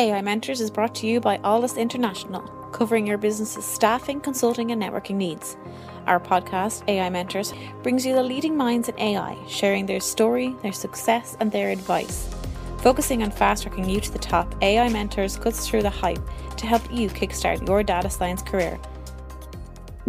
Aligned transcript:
AI 0.00 0.22
Mentors 0.22 0.62
is 0.62 0.70
brought 0.70 0.94
to 0.94 1.06
you 1.06 1.20
by 1.20 1.36
Alldus 1.40 1.76
International, 1.76 2.40
covering 2.72 3.06
your 3.06 3.18
business's 3.18 3.66
staffing, 3.66 4.18
consulting, 4.18 4.70
and 4.70 4.80
networking 4.80 5.16
needs. 5.16 5.58
Our 6.06 6.18
podcast, 6.18 6.88
AI 6.88 7.10
Mentors, 7.10 7.52
brings 7.82 8.06
you 8.06 8.14
the 8.14 8.22
leading 8.22 8.56
minds 8.56 8.88
in 8.88 8.98
AI, 8.98 9.36
sharing 9.46 9.84
their 9.84 10.00
story, 10.00 10.56
their 10.62 10.72
success, 10.72 11.36
and 11.38 11.52
their 11.52 11.68
advice. 11.68 12.34
Focusing 12.78 13.22
on 13.22 13.30
fast 13.30 13.64
tracking 13.64 13.90
you 13.90 14.00
to 14.00 14.10
the 14.10 14.18
top, 14.18 14.54
AI 14.62 14.88
Mentors 14.88 15.36
cuts 15.36 15.68
through 15.68 15.82
the 15.82 15.90
hype 15.90 16.26
to 16.56 16.66
help 16.66 16.90
you 16.90 17.10
kickstart 17.10 17.68
your 17.68 17.82
data 17.82 18.08
science 18.08 18.40
career. 18.40 18.80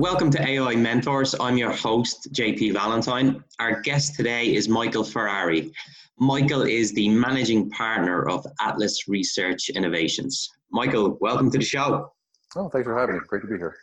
Welcome 0.02 0.32
to 0.32 0.42
AI 0.42 0.76
Mentors. 0.76 1.36
I'm 1.40 1.58
your 1.58 1.72
host, 1.72 2.34
JP 2.34 2.74
Valentine. 2.74 3.44
Our 3.60 3.82
guest 3.82 4.16
today 4.16 4.56
is 4.56 4.68
Michael 4.68 5.04
Ferrari. 5.04 5.72
Michael 6.18 6.64
is 6.64 6.92
the 6.94 7.08
managing 7.10 7.70
partner 7.70 8.28
of 8.28 8.44
Atlas 8.62 9.08
Research 9.08 9.70
Innovations. 9.70 10.50
Michael, 10.72 11.20
welcome 11.22 11.52
to 11.52 11.59
the 11.59 11.64
show. 11.64 12.12
Oh, 12.56 12.68
thanks 12.70 12.88
for 12.88 12.98
having 12.98 13.18
me. 13.18 13.22
Great 13.28 13.44
to 13.44 13.48
be 13.48 13.58
here. 13.58 13.76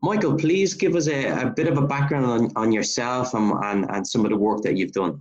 Michael, 0.00 0.36
please 0.36 0.74
give 0.74 0.94
us 0.94 1.08
a, 1.08 1.42
a 1.42 1.50
bit 1.50 1.66
of 1.66 1.76
a 1.76 1.84
background 1.84 2.26
on, 2.26 2.52
on 2.54 2.70
yourself 2.70 3.34
and, 3.34 3.52
and, 3.64 3.90
and 3.90 4.06
some 4.06 4.24
of 4.24 4.30
the 4.30 4.36
work 4.36 4.62
that 4.62 4.76
you've 4.76 4.92
done. 4.92 5.20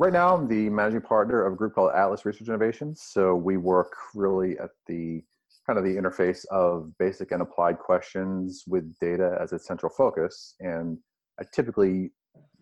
Right 0.00 0.12
now, 0.12 0.34
I'm 0.34 0.48
the 0.48 0.68
managing 0.68 1.02
partner 1.02 1.44
of 1.44 1.52
a 1.52 1.56
group 1.56 1.76
called 1.76 1.92
Atlas 1.94 2.24
Research 2.24 2.48
Innovations. 2.48 3.02
So 3.02 3.36
we 3.36 3.56
work 3.56 3.92
really 4.16 4.58
at 4.58 4.70
the 4.88 5.22
kind 5.66 5.78
of 5.78 5.84
the 5.84 5.96
interface 5.96 6.44
of 6.46 6.92
basic 6.98 7.32
and 7.32 7.42
applied 7.42 7.78
questions 7.78 8.64
with 8.66 8.96
data 9.00 9.36
as 9.40 9.52
its 9.52 9.66
central 9.66 9.90
focus. 9.90 10.54
And 10.60 10.98
I 11.40 11.44
typically 11.52 12.12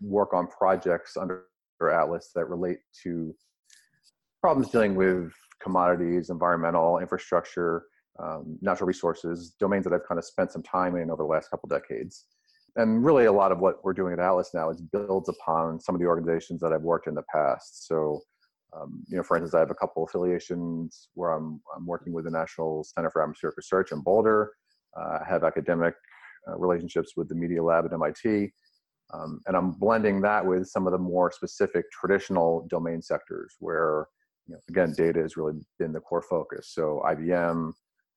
work 0.01 0.33
on 0.33 0.47
projects 0.47 1.15
under 1.17 1.45
Atlas 1.81 2.31
that 2.35 2.45
relate 2.45 2.79
to 3.03 3.35
problems 4.41 4.71
dealing 4.71 4.95
with 4.95 5.31
commodities, 5.61 6.29
environmental, 6.29 6.99
infrastructure, 6.99 7.83
um, 8.19 8.57
natural 8.61 8.87
resources, 8.87 9.55
domains 9.59 9.83
that 9.83 9.93
I've 9.93 10.07
kind 10.07 10.17
of 10.17 10.25
spent 10.25 10.51
some 10.51 10.63
time 10.63 10.95
in 10.95 11.11
over 11.11 11.23
the 11.23 11.27
last 11.27 11.49
couple 11.49 11.67
decades. 11.67 12.25
And 12.77 13.05
really, 13.05 13.25
a 13.25 13.31
lot 13.31 13.51
of 13.51 13.59
what 13.59 13.83
we're 13.83 13.93
doing 13.93 14.13
at 14.13 14.19
Atlas 14.19 14.51
now 14.53 14.69
is 14.69 14.81
builds 14.81 15.29
upon 15.29 15.79
some 15.79 15.95
of 15.95 16.01
the 16.01 16.07
organizations 16.07 16.59
that 16.61 16.73
I've 16.73 16.81
worked 16.81 17.07
in 17.07 17.15
the 17.15 17.23
past. 17.33 17.87
So, 17.87 18.21
um, 18.75 19.03
you 19.07 19.17
know, 19.17 19.23
for 19.23 19.37
instance, 19.37 19.53
I 19.53 19.59
have 19.59 19.71
a 19.71 19.75
couple 19.75 20.03
affiliations 20.03 21.09
where 21.13 21.31
I'm, 21.31 21.61
I'm 21.75 21.85
working 21.85 22.13
with 22.13 22.25
the 22.25 22.31
National 22.31 22.83
Center 22.83 23.09
for 23.09 23.21
Atmospheric 23.21 23.57
Research 23.57 23.91
in 23.91 24.01
Boulder. 24.01 24.51
Uh, 24.97 25.19
I 25.21 25.25
have 25.27 25.43
academic 25.43 25.93
uh, 26.47 26.57
relationships 26.57 27.13
with 27.15 27.29
the 27.29 27.35
Media 27.35 27.63
Lab 27.63 27.85
at 27.85 27.93
MIT. 27.93 28.51
Um, 29.13 29.41
and 29.45 29.55
I'm 29.55 29.71
blending 29.71 30.21
that 30.21 30.45
with 30.45 30.67
some 30.67 30.87
of 30.87 30.91
the 30.91 30.97
more 30.97 31.31
specific 31.31 31.85
traditional 31.91 32.67
domain 32.69 33.01
sectors 33.01 33.55
where, 33.59 34.07
you 34.47 34.55
know, 34.55 34.59
again, 34.69 34.93
data 34.97 35.21
has 35.21 35.37
really 35.37 35.53
been 35.79 35.93
the 35.93 35.99
core 35.99 36.23
focus. 36.23 36.71
So 36.73 37.03
IBM, 37.05 37.71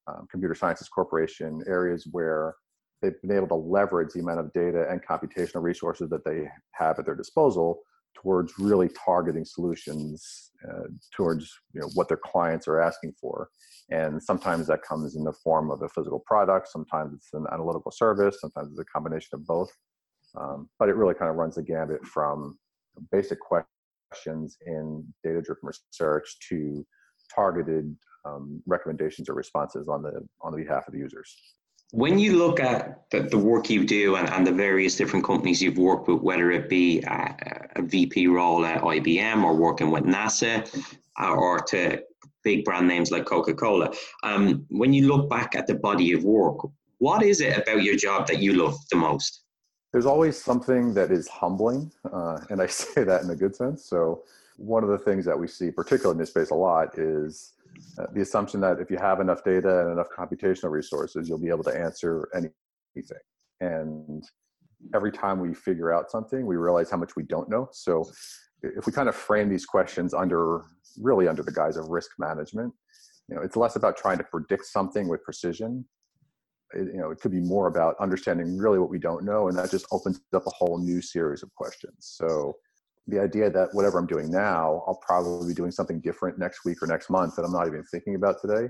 um, 0.09 0.27
Computer 0.31 0.55
Sciences 0.55 0.89
Corporation, 0.89 1.63
areas 1.67 2.09
where 2.11 2.55
they've 3.03 3.21
been 3.23 3.37
able 3.37 3.49
to 3.49 3.55
leverage 3.55 4.13
the 4.15 4.21
amount 4.21 4.41
of 4.41 4.53
data 4.53 4.87
and 4.91 5.05
computational 5.05 5.63
resources 5.63 6.09
that 6.11 6.25
they 6.25 6.49
have 6.73 6.99
at 6.99 7.05
their 7.05 7.15
disposal 7.15 7.81
towards 8.23 8.53
really 8.59 8.89
targeting 9.05 9.45
solutions 9.45 10.51
uh, 10.69 10.89
towards 11.15 11.53
you 11.73 11.81
know, 11.81 11.89
what 11.95 12.09
their 12.09 12.19
clients 12.19 12.67
are 12.67 12.81
asking 12.81 13.13
for. 13.21 13.49
And 13.91 14.23
sometimes 14.23 14.67
that 14.67 14.83
comes 14.83 15.17
in 15.17 15.25
the 15.25 15.33
form 15.33 15.71
of 15.71 15.83
a 15.83 15.89
physical 15.89 16.23
product, 16.27 16.69
sometimes 16.69 17.15
it's 17.15 17.33
an 17.33 17.47
analytical 17.53 17.91
service, 17.91 18.41
sometimes 18.41 18.71
it's 18.71 18.81
a 18.81 18.85
combination 18.85 19.31
of 19.35 19.47
both. 19.47 19.71
Um, 20.39 20.69
but 20.79 20.89
it 20.89 20.97
really 20.97 21.15
kind 21.15 21.31
of 21.31 21.37
runs 21.37 21.55
the 21.55 21.63
gambit 21.63 22.05
from 22.05 22.59
basic 23.11 23.39
questions 23.41 24.57
in 24.67 25.05
data 25.25 25.41
driven 25.41 25.63
research 25.63 26.37
to 26.49 26.85
targeted 27.35 27.97
um, 28.25 28.63
recommendations 28.67 29.29
or 29.29 29.35
responses 29.35 29.89
on 29.89 30.03
the 30.03 30.27
on 30.43 30.53
the 30.53 30.63
behalf 30.65 30.87
of 30.87 30.93
the 30.93 30.99
users. 30.99 31.35
When 31.93 32.19
you 32.19 32.37
look 32.37 32.61
at 32.61 33.11
the, 33.11 33.21
the 33.21 33.39
work 33.39 33.71
you 33.71 33.87
do 33.87 34.17
and, 34.17 34.29
and 34.29 34.47
the 34.47 34.53
various 34.53 34.97
different 34.97 35.25
companies 35.25 35.63
you've 35.63 35.79
worked 35.79 36.09
with, 36.09 36.21
whether 36.21 36.51
it 36.51 36.69
be 36.69 37.01
a, 37.03 37.69
a 37.77 37.83
VP 37.83 38.27
role 38.27 38.67
at 38.67 38.83
IBM 38.83 39.43
or 39.43 39.55
working 39.55 39.91
with 39.91 40.05
NASA 40.05 40.69
uh, 41.21 41.35
or 41.35 41.61
to 41.61 42.03
big 42.45 42.65
brand 42.65 42.87
names 42.87 43.11
like 43.11 43.25
Coca 43.25 43.55
Cola, 43.55 43.93
um, 44.23 44.67
when 44.69 44.93
you 44.93 45.09
look 45.09 45.31
back 45.31 45.55
at 45.55 45.67
the 45.67 45.75
body 45.75 46.13
of 46.13 46.25
work, 46.25 46.59
what 46.99 47.23
is 47.23 47.41
it 47.41 47.57
about 47.57 47.83
your 47.83 47.97
job 47.97 48.27
that 48.27 48.39
you 48.39 48.53
love 48.53 48.77
the 48.91 48.97
most? 48.97 49.45
there's 49.93 50.07
always 50.07 50.41
something 50.41 50.93
that 50.95 51.11
is 51.11 51.29
humbling, 51.29 51.91
uh, 52.13 52.39
and 52.51 52.61
I 52.61 52.67
say 52.83 53.05
that 53.05 53.23
in 53.23 53.31
a 53.31 53.37
good 53.37 53.57
sense. 53.57 53.85
So, 53.85 54.23
one 54.57 54.83
of 54.83 54.91
the 54.91 54.99
things 54.99 55.25
that 55.25 55.39
we 55.39 55.47
see, 55.47 55.71
particularly 55.71 56.15
in 56.15 56.19
this 56.19 56.31
space, 56.31 56.51
a 56.51 56.55
lot 56.55 56.99
is 56.99 57.53
Uh, 57.99 58.07
the 58.15 58.21
assumption 58.21 58.61
that 58.61 58.81
if 58.81 58.91
you 58.91 58.97
have 58.97 59.21
enough 59.21 59.45
data 59.45 59.83
and 59.83 59.93
enough 59.93 60.09
computational 60.17 60.71
resources, 60.71 61.29
you'll 61.29 61.39
be 61.39 61.49
able 61.49 61.65
to 61.65 61.77
answer 61.77 62.29
anything. 62.35 63.19
And 63.61 64.23
every 64.95 65.13
time 65.13 65.41
we 65.41 65.55
figure 65.55 65.93
out 65.93 66.11
something, 66.11 66.47
we 66.47 66.57
realize 66.57 66.91
how 66.91 66.97
much 66.97 67.17
we 67.17 67.25
don't 67.25 67.49
know. 67.49 67.69
So, 67.73 68.05
if 68.63 68.87
we 68.87 68.93
kind 68.93 69.09
of 69.09 69.15
frame 69.15 69.49
these 69.49 69.65
questions 69.65 70.13
under 70.13 70.63
really 71.01 71.29
under 71.29 71.43
the 71.43 71.53
guise 71.53 71.77
of 71.77 71.89
risk 71.89 72.11
management, 72.19 72.73
you 73.29 73.37
know, 73.37 73.43
it's 73.43 73.57
less 73.57 73.77
about 73.77 73.97
trying 73.97 74.19
to 74.19 74.25
predict 74.25 74.67
something 74.67 75.07
with 75.09 75.23
precision 75.23 75.85
it, 76.75 76.89
you 76.93 77.01
know 77.01 77.11
it 77.11 77.21
could 77.21 77.33
be 77.33 77.41
more 77.41 77.67
about 77.67 77.97
understanding 78.01 78.57
really 78.57 78.79
what 78.79 78.91
we 78.91 78.99
don't 78.99 79.25
know 79.25 79.49
and 79.49 79.57
that 79.59 79.71
just 79.71 79.87
opens 79.93 80.21
up 80.35 80.47
a 80.47 80.51
whole 80.51 80.79
new 80.79 81.01
series 81.01 81.43
of 81.43 81.55
questions 81.55 81.95
so 81.99 82.55
the 83.09 83.19
idea 83.19 83.51
that 83.51 83.69
whatever 83.73 83.99
i'm 83.99 84.07
doing 84.07 84.31
now 84.31 84.85
i'll 84.87 85.01
probably 85.05 85.49
be 85.49 85.55
doing 85.55 85.71
something 85.71 85.99
different 86.01 86.39
next 86.39 86.65
week 86.65 86.83
or 86.83 86.87
next 86.87 87.11
month 87.11 87.35
that 87.35 87.43
i'm 87.43 87.53
not 87.53 87.67
even 87.67 87.83
thinking 87.85 88.15
about 88.15 88.41
today. 88.41 88.69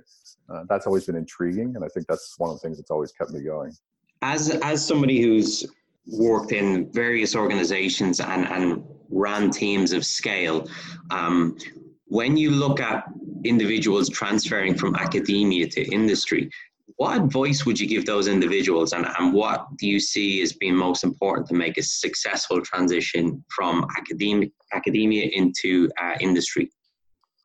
Uh, 0.49 0.62
that's 0.69 0.87
always 0.87 1.04
been 1.04 1.16
intriguing 1.16 1.75
and 1.75 1.84
i 1.84 1.88
think 1.88 2.06
that's 2.06 2.34
one 2.38 2.50
of 2.50 2.56
the 2.56 2.60
things 2.60 2.78
that's 2.78 2.91
always 2.91 3.12
kept 3.12 3.31
me 3.31 3.43
going. 3.43 3.72
As 4.22 4.50
as 4.62 4.84
somebody 4.84 5.21
who's 5.21 5.66
worked 6.06 6.53
in 6.53 6.91
various 6.93 7.37
organizations 7.37 8.21
and 8.21 8.47
and 8.47 8.82
ran 9.10 9.50
teams 9.50 9.93
of 9.93 10.04
scale 10.04 10.66
um, 11.10 11.56
when 12.06 12.37
you 12.37 12.50
look 12.50 12.81
at 12.81 13.04
individuals 13.44 14.09
transferring 14.09 14.75
from 14.75 14.94
academia 14.97 15.66
to 15.66 15.82
industry 15.93 16.50
what 16.97 17.16
advice 17.16 17.65
would 17.66 17.78
you 17.78 17.87
give 17.87 18.06
those 18.06 18.28
individuals 18.28 18.93
and, 18.93 19.06
and 19.19 19.32
what 19.32 19.66
do 19.76 19.87
you 19.87 20.00
see 20.00 20.43
as 20.43 20.53
being 20.53 20.75
most 20.75 21.04
important 21.04 21.47
to 21.49 21.54
make 21.54 21.78
a 21.78 21.82
successful 21.82 22.60
transition 22.60 23.44
from 23.54 23.87
academic, 23.97 24.50
academia 24.72 25.28
into 25.32 25.91
uh, 26.00 26.15
industry? 26.21 26.71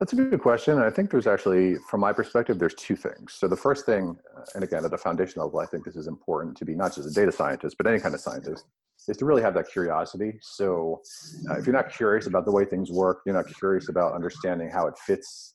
That's 0.00 0.12
a 0.12 0.16
good 0.16 0.40
question. 0.40 0.74
And 0.74 0.84
I 0.84 0.90
think 0.90 1.10
there's 1.10 1.26
actually, 1.26 1.76
from 1.88 2.00
my 2.00 2.12
perspective, 2.12 2.58
there's 2.58 2.74
two 2.74 2.96
things. 2.96 3.34
So 3.34 3.46
the 3.46 3.56
first 3.56 3.86
thing, 3.86 4.16
and 4.54 4.64
again, 4.64 4.84
at 4.84 4.92
a 4.92 4.98
foundation 4.98 5.40
level, 5.40 5.60
I 5.60 5.66
think 5.66 5.84
this 5.84 5.96
is 5.96 6.08
important 6.08 6.56
to 6.56 6.64
be 6.64 6.74
not 6.74 6.94
just 6.94 7.08
a 7.08 7.12
data 7.12 7.30
scientist, 7.30 7.76
but 7.78 7.86
any 7.86 8.00
kind 8.00 8.14
of 8.14 8.20
scientist, 8.20 8.64
is 9.08 9.16
to 9.18 9.24
really 9.24 9.42
have 9.42 9.54
that 9.54 9.68
curiosity. 9.70 10.38
So 10.40 11.00
uh, 11.48 11.54
if 11.58 11.66
you're 11.66 11.74
not 11.74 11.92
curious 11.92 12.26
about 12.26 12.44
the 12.44 12.52
way 12.52 12.64
things 12.64 12.90
work, 12.90 13.20
you're 13.24 13.34
not 13.34 13.46
curious 13.54 13.88
about 13.88 14.14
understanding 14.14 14.68
how 14.68 14.86
it 14.86 14.98
fits 14.98 15.53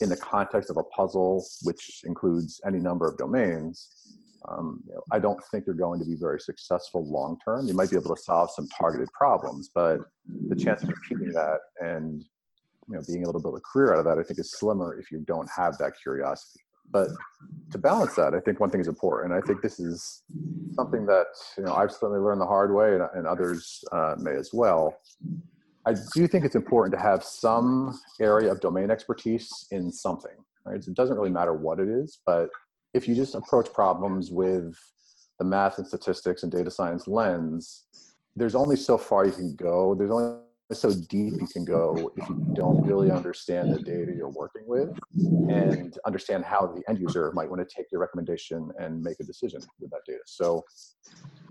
in 0.00 0.08
the 0.08 0.16
context 0.16 0.70
of 0.70 0.76
a 0.76 0.82
puzzle, 0.84 1.44
which 1.62 2.02
includes 2.04 2.60
any 2.66 2.78
number 2.78 3.08
of 3.08 3.16
domains, 3.16 3.88
um, 4.48 4.82
you 4.86 4.94
know, 4.94 5.02
I 5.10 5.18
don't 5.18 5.42
think 5.50 5.66
you're 5.66 5.74
going 5.74 5.98
to 6.00 6.06
be 6.06 6.14
very 6.14 6.40
successful 6.40 7.04
long 7.10 7.38
term. 7.44 7.66
You 7.66 7.74
might 7.74 7.90
be 7.90 7.96
able 7.96 8.14
to 8.14 8.22
solve 8.22 8.50
some 8.50 8.68
targeted 8.68 9.08
problems, 9.12 9.70
but 9.74 10.00
the 10.48 10.56
chance 10.56 10.82
of 10.82 10.90
repeating 10.90 11.32
that 11.32 11.58
and 11.80 12.24
you 12.88 12.94
know 12.94 13.02
being 13.06 13.22
able 13.22 13.32
to 13.32 13.38
build 13.40 13.56
a 13.56 13.60
career 13.60 13.94
out 13.94 13.98
of 13.98 14.04
that, 14.04 14.18
I 14.18 14.22
think, 14.22 14.38
is 14.38 14.52
slimmer 14.52 14.98
if 14.98 15.10
you 15.10 15.24
don't 15.26 15.48
have 15.50 15.78
that 15.78 15.92
curiosity. 16.00 16.60
But 16.90 17.08
to 17.72 17.78
balance 17.78 18.14
that, 18.14 18.34
I 18.34 18.40
think 18.40 18.60
one 18.60 18.70
thing 18.70 18.80
is 18.80 18.86
important. 18.86 19.32
And 19.32 19.42
I 19.42 19.44
think 19.44 19.60
this 19.60 19.80
is 19.80 20.22
something 20.74 21.04
that 21.06 21.26
you 21.58 21.64
know 21.64 21.74
I've 21.74 21.90
certainly 21.90 22.20
learned 22.20 22.40
the 22.40 22.46
hard 22.46 22.72
way, 22.72 22.94
and, 22.94 23.02
and 23.14 23.26
others 23.26 23.82
uh, 23.92 24.14
may 24.18 24.34
as 24.34 24.50
well. 24.52 24.96
I 25.86 25.94
do 26.14 26.26
think 26.26 26.44
it's 26.44 26.56
important 26.56 26.94
to 26.94 27.00
have 27.00 27.22
some 27.22 27.98
area 28.20 28.50
of 28.50 28.60
domain 28.60 28.90
expertise 28.90 29.66
in 29.70 29.92
something, 29.92 30.36
right? 30.64 30.82
So 30.82 30.90
it 30.90 30.96
doesn't 30.96 31.16
really 31.16 31.30
matter 31.30 31.54
what 31.54 31.78
it 31.78 31.88
is, 31.88 32.18
but 32.26 32.50
if 32.92 33.06
you 33.06 33.14
just 33.14 33.36
approach 33.36 33.72
problems 33.72 34.32
with 34.32 34.76
the 35.38 35.44
math 35.44 35.78
and 35.78 35.86
statistics 35.86 36.42
and 36.42 36.50
data 36.50 36.70
science 36.70 37.06
lens, 37.06 37.84
there's 38.34 38.54
only 38.54 38.76
so 38.76 38.98
far 38.98 39.26
you 39.26 39.32
can 39.32 39.54
go. 39.54 39.94
There's 39.94 40.10
only 40.10 40.40
so 40.72 40.92
deep 41.08 41.34
you 41.40 41.46
can 41.46 41.64
go 41.64 42.10
if 42.16 42.28
you 42.28 42.44
don't 42.54 42.84
really 42.84 43.12
understand 43.12 43.72
the 43.72 43.78
data 43.78 44.12
you're 44.16 44.28
working 44.30 44.62
with 44.66 44.90
and 45.48 45.96
understand 46.04 46.44
how 46.44 46.66
the 46.66 46.82
end 46.88 46.98
user 46.98 47.30
might 47.32 47.48
want 47.48 47.66
to 47.66 47.76
take 47.76 47.86
your 47.92 48.00
recommendation 48.00 48.70
and 48.80 49.00
make 49.00 49.20
a 49.20 49.24
decision 49.24 49.60
with 49.78 49.90
that 49.90 50.00
data. 50.06 50.18
So 50.26 50.64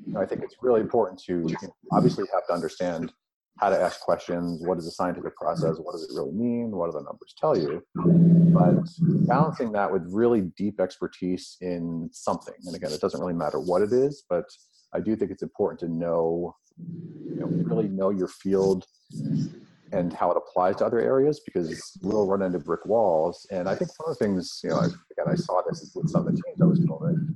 you 0.06 0.14
know, 0.14 0.20
I 0.20 0.26
think 0.26 0.44
it's 0.44 0.56
really 0.62 0.82
important 0.82 1.22
to 1.24 1.34
you 1.48 1.56
know, 1.62 1.76
obviously 1.94 2.26
have 2.34 2.46
to 2.48 2.54
understand 2.54 3.14
how 3.60 3.70
to 3.70 3.80
ask 3.80 4.02
questions, 4.02 4.62
what 4.66 4.78
is 4.78 4.86
the 4.86 4.92
scientific 4.92 5.36
process, 5.38 5.78
what 5.78 5.94
does 5.94 6.04
it 6.04 6.14
really 6.14 6.34
mean, 6.34 6.72
what 6.72 6.88
do 6.88 6.98
the 6.98 7.04
numbers 7.04 7.34
tell 7.38 7.58
you? 7.58 7.82
But 7.96 8.76
balancing 9.28 9.72
that 9.74 9.92
with 9.92 10.04
really 10.08 10.42
deep 10.58 10.82
expertise 10.82 11.58
in 11.62 12.10
something. 12.12 12.56
And 12.66 12.76
again, 12.76 12.92
it 12.92 13.00
doesn't 13.00 13.20
really 13.20 13.34
matter 13.34 13.60
what 13.60 13.82
it 13.82 13.94
is, 13.94 14.24
but 14.30 14.46
I 14.94 15.00
do 15.00 15.16
think 15.16 15.32
it's 15.32 15.44
important 15.44 15.80
to 15.82 15.88
know, 15.88 16.56
you 16.78 17.38
know, 17.40 17.48
really 17.48 17.88
know 17.88 18.10
your 18.10 18.28
field 18.28 18.86
and 19.92 20.12
how 20.12 20.32
it 20.32 20.38
applies 20.38 20.78
to 20.78 20.86
other 20.86 21.00
areas 21.00 21.42
because 21.46 21.98
we'll 22.02 22.28
run 22.28 22.42
into 22.42 22.60
brick 22.60 22.86
walls. 22.86 23.46
And 23.52 23.70
I 23.70 23.76
think 23.76 23.92
one 23.98 24.12
of 24.12 24.18
the 24.18 24.26
things, 24.26 24.60
you 24.64 24.72
know, 24.72 24.80
again, 24.80 25.28
I 25.28 25.36
saw 25.36 25.62
this 25.70 25.92
with 25.96 26.10
some 26.10 26.28
of 26.28 26.36
the 26.36 26.42
teams 26.42 26.62
I 26.62 26.66
was 26.66 26.80
building. 26.80 27.35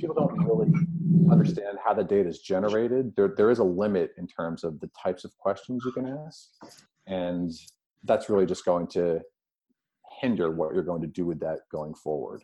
People 0.00 0.14
don't 0.14 0.44
really 0.44 0.72
understand 1.30 1.78
how 1.84 1.92
the 1.92 2.04
data 2.04 2.28
is 2.28 2.40
generated. 2.40 3.12
There, 3.16 3.34
there 3.36 3.50
is 3.50 3.58
a 3.58 3.64
limit 3.64 4.12
in 4.16 4.26
terms 4.26 4.64
of 4.64 4.80
the 4.80 4.90
types 5.00 5.24
of 5.24 5.36
questions 5.36 5.82
you 5.84 5.92
can 5.92 6.06
ask. 6.06 6.48
And 7.06 7.52
that's 8.04 8.30
really 8.30 8.46
just 8.46 8.64
going 8.64 8.86
to 8.88 9.20
hinder 10.20 10.50
what 10.50 10.74
you're 10.74 10.82
going 10.82 11.02
to 11.02 11.06
do 11.06 11.26
with 11.26 11.40
that 11.40 11.60
going 11.70 11.94
forward. 11.94 12.42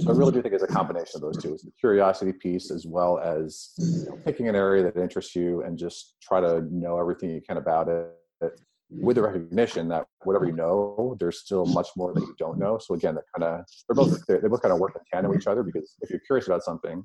So 0.00 0.10
I 0.10 0.16
really 0.16 0.32
do 0.32 0.42
think 0.42 0.54
it's 0.54 0.62
a 0.62 0.66
combination 0.66 1.16
of 1.16 1.20
those 1.22 1.42
two. 1.42 1.54
It's 1.54 1.64
the 1.64 1.70
curiosity 1.78 2.32
piece 2.32 2.70
as 2.70 2.86
well 2.86 3.18
as 3.18 3.70
you 3.78 4.06
know, 4.06 4.18
picking 4.24 4.48
an 4.48 4.54
area 4.54 4.82
that 4.82 4.96
interests 4.96 5.34
you 5.34 5.62
and 5.62 5.78
just 5.78 6.16
try 6.22 6.40
to 6.40 6.62
know 6.70 6.98
everything 6.98 7.30
you 7.30 7.40
can 7.40 7.56
about 7.56 7.88
it 7.88 8.60
with 8.90 9.16
the 9.16 9.22
recognition 9.22 9.88
that 9.88 10.06
whatever 10.24 10.46
you 10.46 10.52
know, 10.52 11.16
there's 11.20 11.38
still 11.38 11.64
much 11.66 11.88
more 11.96 12.12
that 12.12 12.20
you 12.20 12.34
don't 12.38 12.58
know. 12.58 12.78
So 12.78 12.94
again, 12.94 13.14
that 13.14 13.24
kind 13.36 13.44
of 13.44 13.64
they're 13.88 13.94
both 13.94 14.26
they 14.26 14.48
both 14.48 14.62
kind 14.62 14.72
of 14.72 14.80
work 14.80 14.96
in 14.96 15.02
tandem 15.12 15.30
with 15.30 15.40
each 15.40 15.46
other 15.46 15.62
because 15.62 15.94
if 16.00 16.10
you're 16.10 16.20
curious 16.20 16.46
about 16.46 16.62
something, 16.62 17.04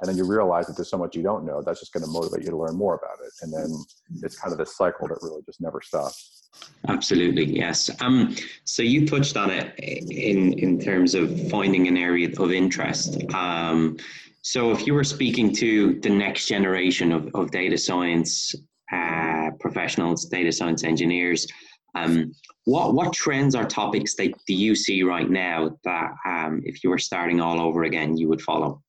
and 0.00 0.08
then 0.08 0.16
you 0.16 0.26
realize 0.26 0.66
that 0.66 0.76
there's 0.76 0.90
so 0.90 0.98
much 0.98 1.16
you 1.16 1.22
don't 1.22 1.44
know, 1.44 1.62
that's 1.62 1.80
just 1.80 1.92
going 1.92 2.04
to 2.04 2.10
motivate 2.10 2.44
you 2.44 2.50
to 2.50 2.56
learn 2.56 2.76
more 2.76 2.94
about 2.94 3.24
it, 3.24 3.32
and 3.42 3.52
then 3.52 3.74
it's 4.22 4.38
kind 4.38 4.52
of 4.52 4.58
this 4.58 4.76
cycle 4.76 5.08
that 5.08 5.18
really 5.22 5.42
just 5.46 5.60
never 5.60 5.80
stops. 5.82 6.48
Absolutely, 6.88 7.44
yes. 7.44 7.90
Um, 8.00 8.36
so 8.64 8.82
you 8.82 9.06
touched 9.06 9.36
on 9.36 9.50
it 9.50 9.74
in 9.78 10.52
in 10.58 10.78
terms 10.78 11.14
of 11.14 11.50
finding 11.50 11.88
an 11.88 11.96
area 11.96 12.28
of 12.38 12.52
interest. 12.52 13.22
Um, 13.34 13.96
so 14.42 14.70
if 14.70 14.86
you 14.86 14.92
were 14.92 15.04
speaking 15.04 15.54
to 15.54 15.98
the 16.00 16.10
next 16.10 16.46
generation 16.46 17.12
of, 17.12 17.30
of 17.34 17.50
data 17.50 17.78
science 17.78 18.54
uh, 18.92 19.50
professionals, 19.60 20.26
data 20.26 20.52
science 20.52 20.84
engineers. 20.84 21.46
Um, 21.94 22.32
what 22.64 22.94
what 22.94 23.12
trends 23.12 23.54
or 23.54 23.64
topics 23.64 24.14
that 24.16 24.32
do 24.46 24.54
you 24.54 24.74
see 24.74 25.02
right 25.02 25.30
now 25.30 25.78
that 25.84 26.10
um, 26.26 26.62
if 26.64 26.82
you 26.82 26.90
were 26.90 26.98
starting 26.98 27.40
all 27.40 27.60
over 27.60 27.84
again, 27.84 28.16
you 28.16 28.28
would 28.28 28.42
follow? 28.42 28.82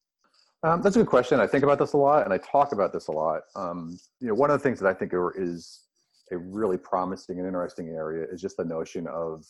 Um, 0.64 0.82
that's 0.82 0.96
a 0.96 1.00
good 1.00 1.08
question. 1.08 1.40
I 1.40 1.46
think 1.46 1.64
about 1.64 1.78
this 1.78 1.94
a 1.94 1.98
lot, 1.98 2.24
and 2.24 2.34
I 2.34 2.40
talk 2.40 2.72
about 2.72 2.92
this 2.92 3.08
a 3.08 3.12
lot. 3.12 3.42
Um, 3.56 4.00
you 4.20 4.28
know, 4.28 4.34
one 4.34 4.50
of 4.50 4.60
the 4.60 4.64
things 4.64 4.80
that 4.80 4.88
I 4.88 4.94
think 4.94 5.14
are, 5.14 5.32
is 5.40 5.82
a 6.32 6.38
really 6.38 6.78
promising 6.78 7.38
and 7.38 7.46
interesting 7.46 7.90
area 7.90 8.26
is 8.32 8.42
just 8.42 8.58
the 8.58 8.66
notion 8.66 9.06
of 9.08 9.46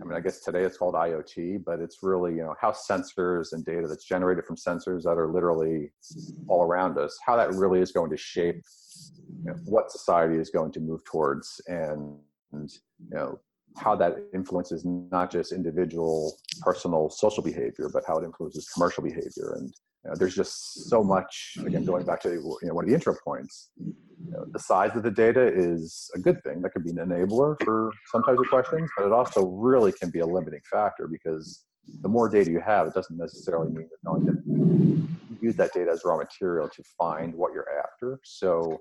I 0.00 0.04
mean, 0.04 0.16
I 0.16 0.20
guess 0.20 0.40
today 0.40 0.62
it's 0.62 0.76
called 0.76 0.94
IoT, 0.94 1.64
but 1.64 1.80
it's 1.80 1.98
really, 2.02 2.32
you 2.32 2.42
know, 2.42 2.54
how 2.60 2.70
sensors 2.70 3.52
and 3.52 3.64
data 3.64 3.88
that's 3.88 4.04
generated 4.04 4.44
from 4.44 4.56
sensors 4.56 5.02
that 5.02 5.18
are 5.18 5.32
literally 5.32 5.90
all 6.46 6.62
around 6.62 6.96
us, 6.96 7.18
how 7.26 7.36
that 7.36 7.52
really 7.54 7.80
is 7.80 7.90
going 7.90 8.10
to 8.10 8.16
shape 8.16 8.62
you 9.42 9.50
know, 9.50 9.56
what 9.64 9.90
society 9.90 10.36
is 10.36 10.50
going 10.50 10.70
to 10.72 10.80
move 10.80 11.04
towards 11.04 11.60
and, 11.66 12.16
and 12.52 12.70
you 13.08 13.16
know 13.16 13.40
how 13.76 13.94
that 13.94 14.18
influences 14.34 14.84
not 14.84 15.30
just 15.30 15.52
individual 15.52 16.36
personal 16.60 17.08
social 17.08 17.42
behavior 17.42 17.88
but 17.92 18.02
how 18.06 18.18
it 18.18 18.24
influences 18.24 18.68
commercial 18.74 19.02
behavior. 19.02 19.54
And 19.56 19.72
you 20.04 20.10
know, 20.10 20.16
there's 20.16 20.34
just 20.34 20.88
so 20.88 21.02
much 21.04 21.56
again 21.64 21.84
going 21.84 22.04
back 22.04 22.20
to 22.22 22.30
you 22.30 22.58
know, 22.62 22.74
one 22.74 22.84
of 22.84 22.88
the 22.88 22.94
intro 22.94 23.14
points 23.24 23.70
know, 24.30 24.44
the 24.50 24.58
size 24.58 24.94
of 24.96 25.02
the 25.02 25.10
data 25.10 25.46
is 25.46 26.10
a 26.14 26.18
good 26.18 26.42
thing 26.42 26.62
that 26.62 26.70
could 26.70 26.84
be 26.84 26.90
an 26.90 26.96
enabler 26.96 27.56
for 27.62 27.92
some 28.06 28.22
types 28.22 28.38
of 28.38 28.48
questions 28.48 28.90
but 28.96 29.06
it 29.06 29.12
also 29.12 29.46
really 29.46 29.92
can 29.92 30.10
be 30.10 30.20
a 30.20 30.26
limiting 30.26 30.60
factor 30.70 31.08
because 31.08 31.64
the 32.02 32.08
more 32.08 32.28
data 32.28 32.50
you 32.50 32.60
have 32.60 32.86
it 32.86 32.94
doesn't 32.94 33.18
necessarily 33.18 33.68
mean 33.68 33.88
you're 33.90 34.14
going 34.14 34.26
to 34.26 35.08
use 35.42 35.56
that 35.56 35.72
data 35.72 35.90
as 35.90 36.02
raw 36.04 36.16
material 36.16 36.68
to 36.68 36.82
find 36.98 37.34
what 37.34 37.52
you're 37.52 37.68
after 37.78 38.20
so 38.24 38.78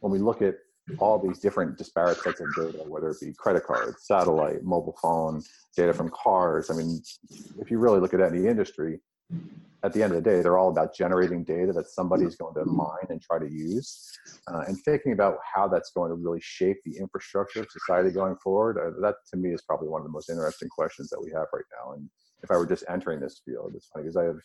when 0.00 0.12
we 0.12 0.18
look 0.18 0.42
at 0.42 0.56
all 0.98 1.18
these 1.18 1.38
different 1.38 1.78
disparate 1.78 2.18
sets 2.18 2.40
of 2.40 2.46
data, 2.56 2.84
whether 2.88 3.10
it 3.10 3.20
be 3.20 3.32
credit 3.32 3.64
cards, 3.64 4.04
satellite, 4.04 4.62
mobile 4.62 4.96
phone, 5.00 5.42
data 5.76 5.92
from 5.92 6.10
cars. 6.10 6.70
I 6.70 6.74
mean, 6.74 7.00
if 7.60 7.70
you 7.70 7.78
really 7.78 8.00
look 8.00 8.14
at 8.14 8.20
any 8.20 8.46
industry, 8.46 9.00
at 9.84 9.92
the 9.92 10.02
end 10.02 10.12
of 10.12 10.22
the 10.22 10.30
day, 10.30 10.42
they're 10.42 10.58
all 10.58 10.70
about 10.70 10.94
generating 10.94 11.42
data 11.42 11.72
that 11.72 11.88
somebody's 11.88 12.36
going 12.36 12.54
to 12.54 12.64
mine 12.64 13.06
and 13.08 13.20
try 13.20 13.38
to 13.38 13.50
use, 13.50 14.10
uh, 14.52 14.60
and 14.68 14.78
thinking 14.84 15.12
about 15.12 15.38
how 15.54 15.66
that's 15.66 15.90
going 15.90 16.10
to 16.10 16.14
really 16.14 16.40
shape 16.40 16.76
the 16.84 16.96
infrastructure 16.98 17.60
of 17.60 17.66
society 17.70 18.10
going 18.10 18.36
forward. 18.36 18.78
Uh, 18.78 19.00
that 19.00 19.16
to 19.32 19.36
me 19.36 19.52
is 19.52 19.62
probably 19.62 19.88
one 19.88 20.00
of 20.00 20.06
the 20.06 20.12
most 20.12 20.30
interesting 20.30 20.68
questions 20.68 21.10
that 21.10 21.20
we 21.20 21.30
have 21.32 21.46
right 21.52 21.64
now. 21.84 21.94
And 21.94 22.08
if 22.44 22.50
I 22.50 22.56
were 22.56 22.66
just 22.66 22.84
entering 22.88 23.20
this 23.20 23.40
field, 23.44 23.72
it's 23.74 23.88
funny 23.88 24.04
because 24.04 24.16
I 24.16 24.24
have 24.24 24.38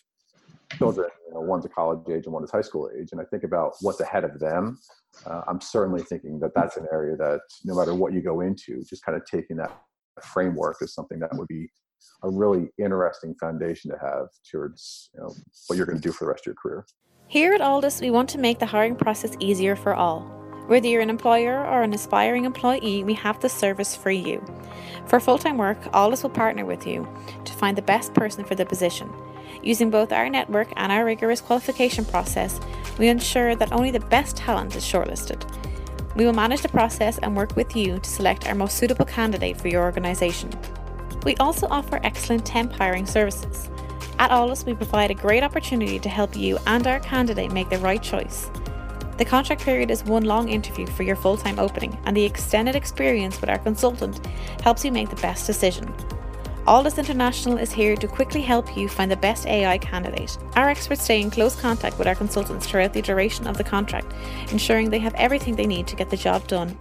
children, 0.76 1.08
you 1.28 1.34
know, 1.34 1.40
one's 1.40 1.64
a 1.64 1.68
college 1.68 2.00
age 2.08 2.24
and 2.24 2.32
one 2.32 2.42
is 2.42 2.50
high 2.50 2.60
school 2.60 2.90
age, 2.98 3.10
and 3.12 3.20
I 3.20 3.24
think 3.24 3.44
about 3.44 3.74
what's 3.80 4.00
ahead 4.00 4.24
of 4.24 4.40
them. 4.40 4.80
Uh, 5.24 5.42
I'm 5.46 5.60
certainly 5.60 6.02
thinking 6.02 6.40
that 6.40 6.50
that's 6.54 6.76
an 6.76 6.86
area 6.92 7.16
that 7.16 7.40
no 7.64 7.76
matter 7.76 7.94
what 7.94 8.12
you 8.12 8.22
go 8.22 8.40
into, 8.40 8.82
just 8.82 9.04
kind 9.04 9.16
of 9.16 9.24
taking 9.24 9.56
that 9.58 9.70
framework 10.22 10.78
is 10.80 10.92
something 10.94 11.20
that 11.20 11.30
would 11.34 11.46
be 11.46 11.68
a 12.22 12.30
really 12.30 12.68
interesting 12.78 13.34
foundation 13.34 13.90
to 13.90 13.98
have 13.98 14.28
towards 14.50 15.10
you 15.14 15.20
know, 15.20 15.34
what 15.66 15.76
you're 15.76 15.86
going 15.86 15.98
to 15.98 16.02
do 16.02 16.12
for 16.12 16.24
the 16.24 16.30
rest 16.30 16.42
of 16.42 16.46
your 16.46 16.54
career. 16.56 16.86
Here 17.28 17.52
at 17.52 17.60
Alldus, 17.60 18.00
we 18.00 18.10
want 18.10 18.28
to 18.30 18.38
make 18.38 18.58
the 18.58 18.66
hiring 18.66 18.96
process 18.96 19.36
easier 19.38 19.76
for 19.76 19.94
all. 19.94 20.20
Whether 20.66 20.88
you're 20.88 21.02
an 21.02 21.10
employer 21.10 21.64
or 21.66 21.82
an 21.82 21.94
aspiring 21.94 22.44
employee, 22.44 23.02
we 23.02 23.14
have 23.14 23.40
the 23.40 23.48
service 23.48 23.96
for 23.96 24.10
you. 24.10 24.44
For 25.06 25.18
full 25.18 25.38
time 25.38 25.56
work, 25.56 25.80
Alldus 25.92 26.22
will 26.22 26.30
partner 26.30 26.66
with 26.66 26.86
you 26.86 27.08
to 27.44 27.52
find 27.54 27.76
the 27.76 27.82
best 27.82 28.12
person 28.12 28.44
for 28.44 28.54
the 28.54 28.66
position. 28.66 29.10
Using 29.62 29.90
both 29.90 30.12
our 30.12 30.28
network 30.28 30.68
and 30.76 30.92
our 30.92 31.04
rigorous 31.04 31.40
qualification 31.40 32.04
process, 32.04 32.60
we 32.98 33.08
ensure 33.08 33.56
that 33.56 33.72
only 33.72 33.90
the 33.90 34.00
best 34.00 34.36
talent 34.36 34.76
is 34.76 34.84
shortlisted. 34.84 35.42
We 36.16 36.26
will 36.26 36.34
manage 36.34 36.62
the 36.62 36.68
process 36.68 37.18
and 37.18 37.36
work 37.36 37.56
with 37.56 37.74
you 37.76 37.98
to 37.98 38.10
select 38.10 38.46
our 38.46 38.54
most 38.54 38.76
suitable 38.76 39.04
candidate 39.04 39.58
for 39.58 39.68
your 39.68 39.84
organisation. 39.84 40.50
We 41.24 41.36
also 41.36 41.66
offer 41.70 42.00
excellent 42.02 42.46
temp 42.46 42.72
hiring 42.72 43.06
services. 43.06 43.70
At 44.18 44.30
Alldus, 44.30 44.66
we 44.66 44.74
provide 44.74 45.10
a 45.10 45.14
great 45.14 45.42
opportunity 45.42 45.98
to 45.98 46.08
help 46.08 46.36
you 46.36 46.58
and 46.66 46.86
our 46.86 47.00
candidate 47.00 47.52
make 47.52 47.68
the 47.68 47.78
right 47.78 48.02
choice. 48.02 48.50
The 49.16 49.24
contract 49.24 49.62
period 49.62 49.90
is 49.90 50.04
one 50.04 50.24
long 50.24 50.48
interview 50.48 50.86
for 50.86 51.02
your 51.02 51.16
full 51.16 51.36
time 51.36 51.58
opening, 51.58 51.98
and 52.04 52.16
the 52.16 52.24
extended 52.24 52.76
experience 52.76 53.40
with 53.40 53.50
our 53.50 53.58
consultant 53.58 54.24
helps 54.62 54.84
you 54.84 54.92
make 54.92 55.10
the 55.10 55.16
best 55.16 55.46
decision. 55.46 55.92
Alldus 56.68 56.98
International 56.98 57.56
is 57.56 57.72
here 57.72 57.96
to 57.96 58.06
quickly 58.06 58.42
help 58.42 58.76
you 58.76 58.88
find 58.88 59.10
the 59.10 59.16
best 59.16 59.46
AI 59.46 59.78
candidate. 59.78 60.36
Our 60.54 60.68
experts 60.68 61.02
stay 61.02 61.20
in 61.20 61.30
close 61.30 61.58
contact 61.58 61.98
with 61.98 62.06
our 62.06 62.14
consultants 62.14 62.66
throughout 62.66 62.92
the 62.92 63.02
duration 63.02 63.46
of 63.46 63.56
the 63.56 63.64
contract, 63.64 64.12
ensuring 64.52 64.90
they 64.90 64.98
have 64.98 65.14
everything 65.14 65.56
they 65.56 65.66
need 65.66 65.86
to 65.86 65.96
get 65.96 66.10
the 66.10 66.16
job 66.16 66.46
done. 66.46 66.76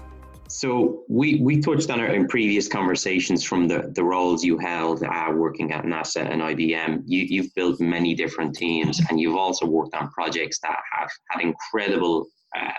So 0.49 1.03
we, 1.09 1.41
we 1.41 1.59
touched 1.59 1.89
on 1.89 1.99
it 1.99 2.13
in 2.13 2.27
previous 2.27 2.67
conversations 2.67 3.43
from 3.43 3.67
the, 3.67 3.91
the 3.93 4.03
roles 4.03 4.43
you 4.43 4.57
held 4.57 5.03
uh, 5.03 5.31
working 5.33 5.71
at 5.73 5.83
NASA 5.83 6.29
and 6.29 6.41
IBM. 6.41 7.03
You, 7.05 7.23
you've 7.23 7.53
built 7.53 7.79
many 7.79 8.15
different 8.15 8.55
teams 8.55 9.01
and 9.09 9.19
you've 9.19 9.35
also 9.35 9.65
worked 9.65 9.93
on 9.93 10.09
projects 10.11 10.59
that 10.61 10.77
have 10.93 11.09
had 11.29 11.41
incredible 11.41 12.27
uh, 12.57 12.71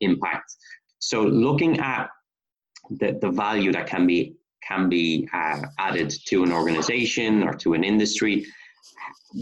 impact. 0.00 0.52
So 0.98 1.22
looking 1.22 1.78
at 1.80 2.08
the, 2.90 3.18
the 3.20 3.30
value 3.30 3.72
that 3.72 3.86
can 3.86 4.06
be 4.06 4.36
can 4.66 4.88
be 4.88 5.28
uh, 5.32 5.60
added 5.78 6.14
to 6.26 6.44
an 6.44 6.52
organization 6.52 7.42
or 7.42 7.52
to 7.52 7.74
an 7.74 7.82
industry. 7.82 8.46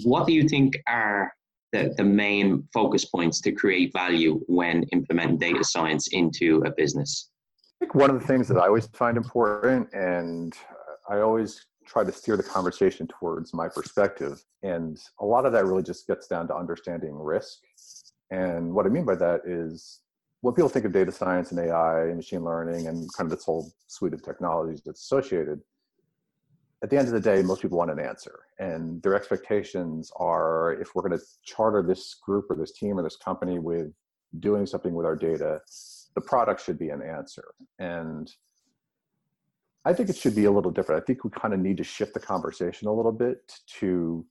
What 0.05 0.26
do 0.26 0.33
you 0.33 0.49
think 0.49 0.75
are 0.88 1.31
the, 1.73 1.93
the 1.97 2.05
main 2.05 2.66
focus 2.73 3.05
points 3.05 3.40
to 3.43 3.52
create 3.52 3.93
value 3.93 4.40
when 4.47 4.85
implementing 4.93 5.38
data 5.38 5.62
science 5.62 6.09
into 6.12 6.62
a 6.64 6.71
business? 6.71 7.31
One 7.92 8.09
of 8.09 8.20
the 8.20 8.26
things 8.26 8.47
that 8.49 8.56
I 8.56 8.66
always 8.66 8.87
find 8.88 9.16
important, 9.16 9.92
and 9.92 10.54
I 11.09 11.18
always 11.20 11.66
try 11.87 12.04
to 12.04 12.12
steer 12.12 12.37
the 12.37 12.42
conversation 12.42 13.09
towards 13.09 13.52
my 13.52 13.68
perspective, 13.68 14.44
and 14.62 14.97
a 15.18 15.25
lot 15.25 15.44
of 15.44 15.52
that 15.52 15.66
really 15.66 15.82
just 15.82 16.06
gets 16.06 16.28
down 16.28 16.47
to 16.49 16.54
understanding 16.54 17.16
risk. 17.16 17.59
And 18.30 18.73
what 18.73 18.87
I 18.87 18.90
mean 18.90 19.04
by 19.04 19.16
that 19.16 19.40
is 19.44 20.02
when 20.42 20.54
people 20.54 20.68
think 20.68 20.85
of 20.85 20.92
data 20.92 21.11
science 21.11 21.50
and 21.50 21.59
AI 21.59 22.04
and 22.04 22.16
machine 22.16 22.44
learning 22.44 22.87
and 22.87 23.12
kind 23.14 23.30
of 23.30 23.37
this 23.37 23.44
whole 23.44 23.73
suite 23.88 24.14
of 24.14 24.23
technologies 24.23 24.82
that's 24.87 25.02
associated, 25.02 25.61
at 26.85 26.90
the 26.90 26.97
end 26.97 27.09
of 27.09 27.12
the 27.12 27.20
day, 27.20 27.42
most 27.42 27.61
people 27.61 27.78
want 27.78 27.90
an 27.90 27.99
answer. 27.99 28.38
And 28.61 29.02
their 29.02 29.16
expectations 29.16 30.12
are 30.16 30.75
if 30.80 30.94
we're 30.94 31.02
going 31.02 31.18
to 31.18 31.25
charter 31.44 31.82
this 31.82 32.14
group 32.14 32.47
or 32.50 32.56
this 32.56 32.73
team 32.73 32.99
or 32.99 33.02
this 33.02 33.16
company 33.16 33.59
with 33.59 33.92
doing 34.38 34.64
something 34.64 34.94
with 34.94 35.04
our 35.04 35.16
data, 35.16 35.61
the 36.14 36.21
product 36.21 36.64
should 36.64 36.79
be 36.79 36.90
an 36.90 37.02
answer. 37.02 37.45
And 37.79 38.31
I 39.85 39.93
think 39.93 40.09
it 40.09 40.17
should 40.17 40.35
be 40.35 40.45
a 40.45 40.50
little 40.50 40.71
different. 40.71 41.02
I 41.02 41.05
think 41.05 41.25
we 41.25 41.31
kind 41.31 41.55
of 41.55 41.61
need 41.61 41.79
to 41.79 41.85
shift 41.85 42.14
the 42.14 42.21
conversation 42.21 42.88
a 42.88 42.93
little 42.93 43.12
bit 43.12 43.52
to 43.79 44.25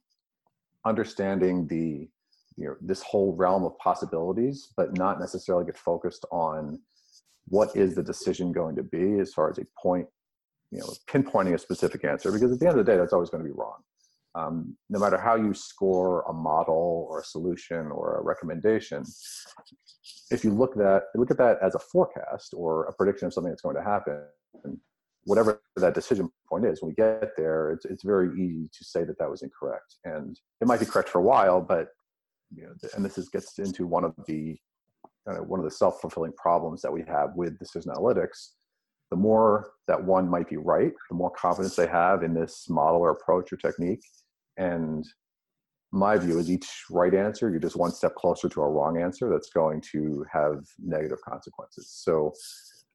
understanding 0.85 1.67
the 1.67 2.09
you 2.55 2.67
know 2.67 2.75
this 2.81 3.01
whole 3.01 3.35
realm 3.35 3.63
of 3.63 3.77
possibilities 3.79 4.69
but 4.77 4.97
not 4.97 5.19
necessarily 5.19 5.65
get 5.65 5.77
focused 5.77 6.25
on 6.31 6.79
what 7.47 7.75
is 7.75 7.95
the 7.95 8.03
decision 8.03 8.51
going 8.51 8.75
to 8.75 8.83
be 8.83 9.19
as 9.19 9.33
far 9.33 9.49
as 9.49 9.57
a 9.57 9.65
point 9.81 10.07
you 10.71 10.79
know 10.79 10.87
pinpointing 11.07 11.53
a 11.53 11.57
specific 11.57 12.03
answer 12.05 12.31
because 12.31 12.51
at 12.51 12.59
the 12.59 12.67
end 12.67 12.79
of 12.79 12.85
the 12.85 12.91
day 12.91 12.97
that's 12.97 13.13
always 13.13 13.29
going 13.29 13.43
to 13.43 13.49
be 13.49 13.55
wrong 13.55 13.77
um, 14.39 14.75
no 14.89 14.99
matter 14.99 15.17
how 15.17 15.35
you 15.35 15.53
score 15.53 16.21
a 16.29 16.33
model 16.33 17.07
or 17.09 17.21
a 17.21 17.23
solution 17.23 17.87
or 17.87 18.17
a 18.17 18.23
recommendation, 18.23 19.03
if 20.31 20.43
you 20.43 20.51
look 20.51 20.75
that 20.75 21.03
look 21.15 21.31
at 21.31 21.37
that 21.37 21.57
as 21.61 21.75
a 21.75 21.79
forecast 21.79 22.53
or 22.55 22.85
a 22.85 22.93
prediction 22.93 23.27
of 23.27 23.33
something 23.33 23.51
that's 23.51 23.61
going 23.61 23.75
to 23.75 23.83
happen, 23.83 24.23
whatever 25.23 25.61
that 25.75 25.93
decision 25.93 26.29
point 26.47 26.65
is, 26.65 26.81
when 26.81 26.89
we 26.89 26.95
get 26.95 27.31
there, 27.37 27.71
it's 27.71 27.85
it's 27.85 28.03
very 28.03 28.29
easy 28.39 28.69
to 28.77 28.83
say 28.83 29.03
that 29.03 29.17
that 29.19 29.29
was 29.29 29.41
incorrect, 29.41 29.95
and 30.05 30.39
it 30.61 30.67
might 30.67 30.79
be 30.79 30.85
correct 30.85 31.09
for 31.09 31.19
a 31.19 31.23
while, 31.23 31.61
but 31.61 31.89
you 32.55 32.63
know, 32.63 32.73
and 32.95 33.05
this 33.05 33.17
is, 33.17 33.29
gets 33.29 33.59
into 33.59 33.85
one 33.85 34.03
of 34.03 34.13
the 34.27 34.57
kind 35.27 35.37
of 35.37 35.47
one 35.47 35.59
of 35.59 35.65
the 35.65 35.71
self 35.71 35.99
fulfilling 36.01 36.33
problems 36.33 36.81
that 36.81 36.91
we 36.91 37.03
have 37.07 37.31
with 37.35 37.59
decision 37.59 37.91
analytics 37.91 38.51
the 39.09 39.15
more 39.15 39.71
that 39.87 40.03
one 40.03 40.29
might 40.29 40.49
be 40.49 40.57
right, 40.57 40.91
the 41.09 41.15
more 41.15 41.31
confidence 41.31 41.75
they 41.75 41.87
have 41.87 42.23
in 42.23 42.33
this 42.33 42.69
model 42.69 42.99
or 42.99 43.09
approach 43.11 43.51
or 43.51 43.57
technique. 43.57 44.03
And 44.59 45.07
my 45.91 46.17
view 46.17 46.37
is 46.37 46.51
each 46.51 46.69
right 46.91 47.15
answer, 47.15 47.49
you're 47.49 47.59
just 47.59 47.75
one 47.75 47.91
step 47.91 48.13
closer 48.13 48.47
to 48.49 48.61
a 48.61 48.69
wrong 48.69 49.01
answer 49.01 49.27
that's 49.29 49.49
going 49.49 49.81
to 49.93 50.23
have 50.31 50.63
negative 50.77 51.19
consequences. 51.27 51.89
So 51.89 52.33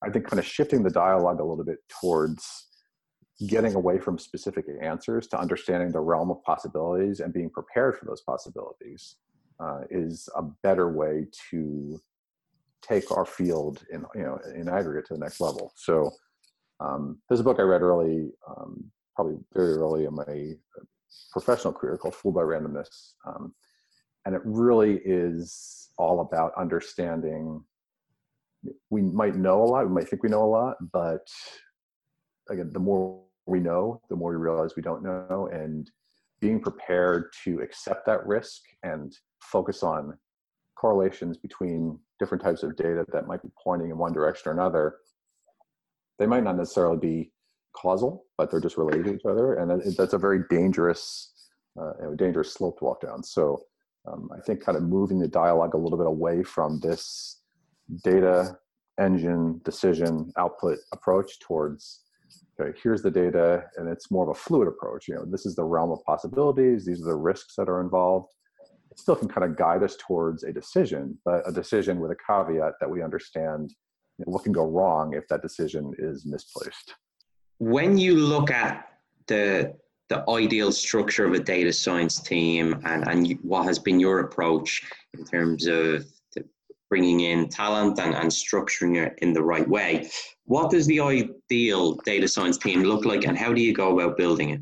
I 0.04 0.11
think 0.11 0.26
kind 0.26 0.38
of 0.38 0.47
shifting 0.47 0.83
the 0.83 0.90
dialogue 0.90 1.40
a 1.40 1.44
little 1.44 1.64
bit 1.64 1.78
towards 2.00 2.68
getting 3.49 3.75
away 3.75 3.99
from 3.99 4.16
specific 4.18 4.66
answers 4.80 5.26
to 5.28 5.40
understanding 5.40 5.90
the 5.90 6.00
realm 6.00 6.30
of 6.30 6.40
possibilities 6.44 7.18
and 7.18 7.33
being 7.33 7.50
prepared 7.50 7.97
for 7.99 8.04
those 8.04 8.21
possibilities 8.21 9.16
uh, 9.59 9.80
is 9.90 10.28
a 10.37 10.42
better 10.62 10.92
way 10.92 11.26
to 11.50 11.99
take 12.83 13.11
our 13.11 13.25
field 13.25 13.83
in 13.90 14.04
you 14.14 14.23
know 14.23 14.38
in 14.54 14.68
aggregate 14.68 15.06
to 15.06 15.14
the 15.14 15.21
next 15.21 15.40
level. 15.40 15.73
So 15.75 16.11
um, 16.80 17.18
there's 17.28 17.40
a 17.40 17.44
book 17.44 17.59
I 17.59 17.62
read 17.62 17.83
early, 17.83 18.30
um, 18.49 18.85
probably 19.16 19.38
very 19.52 19.75
early 19.75 20.04
in 20.04 20.14
my 20.14 20.54
professional 21.33 21.73
career 21.73 21.97
called 21.97 22.14
Fooled 22.14 22.35
by 22.35 22.42
Randomness, 22.42 23.14
um, 23.26 23.54
and 24.25 24.35
it 24.35 24.42
really 24.44 25.00
is 25.04 25.90
all 25.99 26.21
about 26.21 26.52
understanding. 26.56 27.62
We 28.90 29.02
might 29.02 29.37
know 29.37 29.62
a 29.62 29.64
lot, 29.64 29.87
we 29.87 29.94
might 29.94 30.09
think 30.09 30.23
we 30.23 30.28
know 30.28 30.44
a 30.44 30.47
lot, 30.47 30.76
but 30.92 31.26
again, 32.49 32.71
the 32.73 32.80
more 32.80 33.23
we 33.47 33.61
know, 33.61 34.00
the 34.09 34.16
more 34.16 34.30
we 34.30 34.37
realize 34.37 34.76
we 34.76 34.83
don't 34.83 35.02
know, 35.02 35.49
and 35.52 35.90
being 36.40 36.61
prepared 36.61 37.33
to 37.44 37.61
accept 37.61 38.06
that 38.06 38.26
risk 38.26 38.62
and 38.83 39.16
focus 39.40 39.83
on 39.83 40.18
correlations 40.76 41.37
between 41.38 41.99
different 42.18 42.42
types 42.42 42.62
of 42.62 42.76
data 42.76 43.04
that 43.12 43.26
might 43.26 43.42
be 43.42 43.49
pointing 43.62 43.90
in 43.90 43.99
one 43.99 44.12
direction 44.12 44.50
or 44.50 44.52
another, 44.52 44.97
they 46.18 46.26
might 46.26 46.44
not 46.44 46.56
necessarily 46.56 46.99
be 46.99 47.33
causal, 47.75 48.25
but 48.38 48.50
they're 48.50 48.61
just 48.61 48.76
related 48.76 49.04
to 49.04 49.14
each 49.14 49.25
other, 49.25 49.54
and 49.54 49.83
that's 49.97 50.12
a 50.12 50.19
very 50.19 50.40
dangerous, 50.50 51.33
uh, 51.81 51.93
dangerous 52.16 52.52
slope 52.52 52.78
to 52.78 52.85
walk 52.85 53.00
down. 53.00 53.23
So 53.23 53.62
um, 54.07 54.28
I 54.37 54.40
think 54.40 54.62
kind 54.62 54.76
of 54.76 54.85
moving 54.85 55.19
the 55.19 55.28
dialogue 55.28 55.75
a 55.75 55.78
little 55.78 55.99
bit 55.99 56.07
away 56.07 56.43
from 56.43 56.81
this 56.81 57.40
data 58.02 58.57
engine 59.00 59.61
decision 59.64 60.33
output 60.38 60.78
approach 60.93 61.40
towards 61.40 62.02
okay 62.61 62.78
here's 62.81 63.02
the 63.02 63.11
data 63.11 63.64
and 63.76 63.88
it's 63.88 64.09
more 64.09 64.23
of 64.23 64.28
a 64.28 64.40
fluid 64.40 64.69
approach 64.69 65.09
you 65.09 65.14
know 65.16 65.25
this 65.25 65.45
is 65.45 65.57
the 65.57 65.64
realm 65.64 65.90
of 65.90 65.99
possibilities 66.04 66.87
these 66.87 67.02
are 67.02 67.07
the 67.07 67.16
risks 67.16 67.57
that 67.57 67.69
are 67.69 67.81
involved 67.81 68.28
it 68.95 69.00
still 69.00 69.16
can 69.16 69.28
kind 69.28 69.45
of 69.45 69.57
guide 69.57 69.83
us 69.83 69.97
towards 69.97 70.45
a 70.45 70.52
decision, 70.52 71.19
but 71.25 71.43
a 71.49 71.52
decision 71.52 71.99
with 71.99 72.12
a 72.12 72.16
caveat 72.26 72.75
that 72.81 72.88
we 72.88 73.02
understand 73.02 73.75
what 74.19 74.45
can 74.45 74.52
go 74.52 74.64
wrong 74.64 75.14
if 75.14 75.26
that 75.28 75.43
decision 75.43 75.93
is 75.99 76.25
misplaced. 76.25 76.95
When 77.64 77.97
you 77.99 78.16
look 78.16 78.50
at 78.50 78.88
the 79.26 79.75
the 80.11 80.23
ideal 80.28 80.71
structure 80.71 81.25
of 81.25 81.33
a 81.33 81.38
data 81.38 81.73
science 81.73 82.21
team 82.21 82.78
and, 82.85 83.09
and 83.09 83.38
what 83.42 83.64
has 83.64 83.78
been 83.78 83.99
your 83.99 84.21
approach 84.21 84.83
in 85.16 85.25
terms 85.25 85.66
of 85.66 86.04
bringing 86.90 87.21
in 87.21 87.49
talent 87.49 87.99
and, 87.99 88.14
and 88.14 88.30
structuring 88.30 89.02
it 89.04 89.18
in 89.23 89.33
the 89.33 89.42
right 89.42 89.66
way. 89.66 90.09
What 90.44 90.71
does 90.71 90.87
the 90.87 91.00
ideal 91.00 91.94
data 92.04 92.28
science 92.28 92.59
team 92.59 92.83
look 92.83 93.06
like 93.06 93.26
and 93.26 93.37
how 93.37 93.52
do 93.52 93.62
you 93.62 93.73
go 93.73 93.99
about 93.99 94.18
building 94.18 94.50
it? 94.50 94.61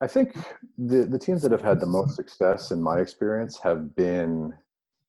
I 0.00 0.06
think 0.06 0.34
the, 0.78 1.04
the 1.04 1.18
teams 1.18 1.42
that 1.42 1.52
have 1.52 1.60
had 1.60 1.78
the 1.78 1.86
most 1.86 2.16
success 2.16 2.70
in 2.70 2.82
my 2.82 3.00
experience 3.00 3.58
have 3.58 3.94
been 3.94 4.54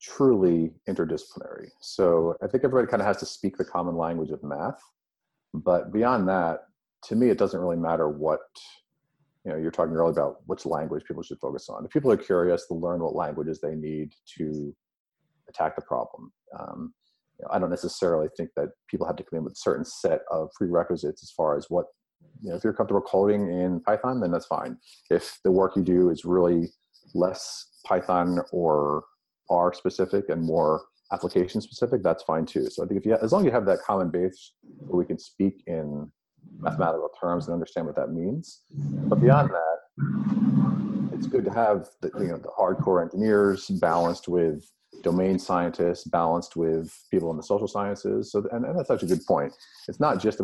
truly 0.02 0.74
interdisciplinary. 0.90 1.70
So 1.80 2.36
I 2.44 2.48
think 2.48 2.66
everybody 2.66 2.92
kind 2.92 3.02
of 3.02 3.08
has 3.08 3.18
to 3.18 3.26
speak 3.26 3.56
the 3.56 3.66
common 3.66 3.96
language 3.96 4.32
of 4.32 4.44
math. 4.44 4.82
But 5.54 5.94
beyond 5.94 6.28
that, 6.28 6.66
to 7.04 7.16
me, 7.16 7.30
it 7.30 7.38
doesn't 7.38 7.60
really 7.60 7.78
matter 7.78 8.10
what, 8.10 8.40
you 9.46 9.52
know, 9.52 9.58
you're 9.58 9.72
talking 9.72 9.94
earlier 9.94 10.12
about 10.12 10.38
which 10.46 10.66
language 10.66 11.04
people 11.08 11.24
should 11.24 11.40
focus 11.40 11.68
on. 11.70 11.86
If 11.86 11.92
people 11.92 12.12
are 12.12 12.18
curious, 12.18 12.68
to 12.68 12.74
learn 12.74 13.02
what 13.02 13.16
languages 13.16 13.60
they 13.60 13.76
need 13.76 14.14
to 14.38 14.76
attack 15.50 15.76
the 15.76 15.82
problem. 15.82 16.32
Um, 16.58 16.94
you 17.40 17.46
know, 17.46 17.50
I 17.52 17.60
don't 17.60 17.70
necessarily 17.70 18.28
think 18.38 18.52
that 18.56 18.70
people 18.88 19.08
have 19.08 19.16
to 19.18 19.24
come 19.24 19.38
in 19.38 19.44
with 19.44 19.54
a 19.54 19.58
certain 19.58 19.86
set 19.86 20.22
of 20.32 20.50
prerequisites 20.56 21.24
as 21.24 21.32
far 21.32 21.58
as 21.58 21.66
what 21.70 21.86
you 22.42 22.50
know, 22.50 22.56
if 22.56 22.64
you're 22.64 22.74
comfortable 22.74 23.02
coding 23.02 23.52
in 23.52 23.82
Python, 23.82 24.20
then 24.20 24.32
that's 24.32 24.46
fine. 24.46 24.78
If 25.10 25.40
the 25.44 25.52
work 25.52 25.76
you 25.76 25.84
do 25.84 26.10
is 26.10 26.26
really 26.26 26.70
less 27.14 27.70
Python 27.86 28.40
or 28.52 29.04
R 29.50 29.74
specific 29.74 30.26
and 30.30 30.42
more 30.42 30.84
application 31.12 31.62
specific, 31.62 32.04
that's 32.04 32.24
fine 32.24 32.46
too. 32.46 32.68
So 32.70 32.84
I 32.84 32.88
think 32.88 33.00
if 33.00 33.06
you, 33.06 33.16
as 33.22 33.32
long 33.32 33.42
as 33.42 33.46
you 33.46 33.52
have 33.52 33.66
that 33.66 33.80
common 33.86 34.10
base 34.10 34.54
where 34.78 34.98
we 34.98 35.06
can 35.06 35.20
speak 35.20 35.64
in 35.68 36.12
mathematical 36.60 37.10
terms 37.20 37.48
and 37.48 37.54
understand 37.54 37.88
what 37.88 37.96
that 37.96 38.12
means. 38.12 38.62
But 38.72 39.20
beyond 39.20 39.50
that, 39.50 41.12
it's 41.14 41.28
good 41.28 41.46
to 41.46 41.52
have 41.52 41.90
the, 42.02 42.12
you 42.20 42.28
know, 42.28 42.38
the 42.38 42.50
hardcore 42.50 43.02
engineers 43.02 43.68
balanced 43.68 44.28
with 44.28 44.70
domain 45.02 45.40
scientists, 45.40 46.04
balanced 46.06 46.56
with 46.56 46.94
people 47.10 47.32
in 47.32 47.38
the 47.38 47.44
social 47.44 47.68
sciences. 47.68 48.32
So, 48.32 48.48
and, 48.52 48.66
and 48.66 48.78
that's 48.78 48.88
such 48.88 49.04
a 49.04 49.06
good 49.06 49.26
point. 49.26 49.54
It's 49.88 50.00
not 50.00 50.22
just 50.22 50.40